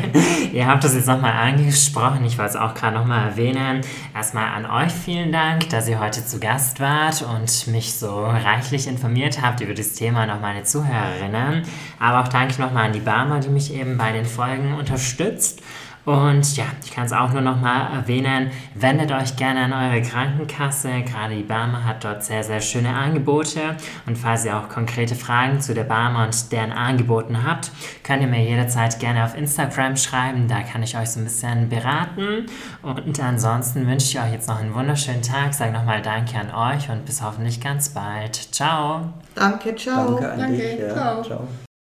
Ihr 0.52 0.66
habt 0.66 0.82
das 0.82 0.94
jetzt 0.94 1.06
nochmal 1.06 1.32
angesprochen. 1.32 2.24
Ich 2.24 2.38
wollte 2.38 2.52
es 2.52 2.56
auch 2.56 2.72
gerade 2.72 2.96
nochmal 2.96 3.28
erwähnen. 3.28 3.82
Erstmal 4.14 4.46
an 4.46 4.64
euch 4.64 4.92
vielen 4.92 5.30
Dank, 5.30 5.68
dass 5.68 5.88
ihr 5.88 6.00
heute 6.00 6.24
zu 6.24 6.40
Gast 6.40 6.80
wart 6.80 7.20
und 7.20 7.66
mich 7.66 7.94
so 7.94 8.24
reichlich 8.24 8.86
informiert 8.86 9.42
habt 9.42 9.60
über 9.60 9.74
das 9.74 9.92
Thema 9.92 10.24
und 10.24 10.30
auch 10.30 10.40
meine 10.40 10.62
Zuhörerinnen. 10.62 11.64
Aber 12.00 12.22
auch 12.22 12.28
danke 12.28 12.58
nochmal 12.62 12.86
an 12.86 12.92
die 12.94 13.00
Barmer, 13.00 13.40
die 13.40 13.50
mich 13.50 13.74
eben 13.74 13.98
bei 13.98 14.12
den 14.12 14.24
Folgen 14.24 14.74
unterstützt. 14.74 15.60
Und 16.04 16.56
ja, 16.56 16.64
ich 16.84 16.90
kann 16.90 17.06
es 17.06 17.12
auch 17.12 17.32
nur 17.32 17.40
noch 17.40 17.60
mal 17.60 17.96
erwähnen, 17.96 18.50
wendet 18.74 19.10
euch 19.10 19.36
gerne 19.36 19.64
an 19.64 19.72
eure 19.72 20.02
Krankenkasse. 20.02 21.02
Gerade 21.02 21.36
die 21.36 21.42
Barmer 21.42 21.84
hat 21.84 22.04
dort 22.04 22.24
sehr, 22.24 22.44
sehr 22.44 22.60
schöne 22.60 22.94
Angebote. 22.94 23.76
Und 24.06 24.18
falls 24.18 24.44
ihr 24.44 24.56
auch 24.56 24.68
konkrete 24.68 25.14
Fragen 25.14 25.60
zu 25.60 25.72
der 25.72 25.84
Barmer 25.84 26.24
und 26.24 26.52
deren 26.52 26.72
Angeboten 26.72 27.42
habt, 27.42 27.70
könnt 28.02 28.22
ihr 28.22 28.28
mir 28.28 28.44
jederzeit 28.44 28.98
gerne 29.00 29.24
auf 29.24 29.34
Instagram 29.36 29.96
schreiben. 29.96 30.46
Da 30.46 30.60
kann 30.60 30.82
ich 30.82 30.96
euch 30.96 31.10
so 31.10 31.20
ein 31.20 31.24
bisschen 31.24 31.68
beraten. 31.70 32.46
Und 32.82 33.20
ansonsten 33.20 33.86
wünsche 33.86 34.06
ich 34.08 34.20
euch 34.20 34.32
jetzt 34.32 34.48
noch 34.48 34.60
einen 34.60 34.74
wunderschönen 34.74 35.22
Tag. 35.22 35.54
Sage 35.54 35.72
nochmal 35.72 36.02
Danke 36.02 36.38
an 36.38 36.76
euch 36.76 36.90
und 36.90 37.06
bis 37.06 37.22
hoffentlich 37.22 37.60
ganz 37.60 37.88
bald. 37.88 38.36
Ciao. 38.54 39.14
Danke, 39.34 39.74
ciao. 39.74 40.20
Danke 40.20 40.32
an 40.32 40.38
Danke, 40.38 40.56
dich. 40.56 40.80
Ja. 40.80 41.22
Ciao. 41.22 41.48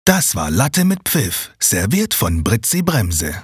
Das 0.06 0.36
war 0.36 0.50
Latte 0.50 0.86
mit 0.86 1.00
Pfiff, 1.04 1.52
serviert 1.60 2.14
von 2.14 2.42
Britzi 2.42 2.82
Bremse. 2.82 3.36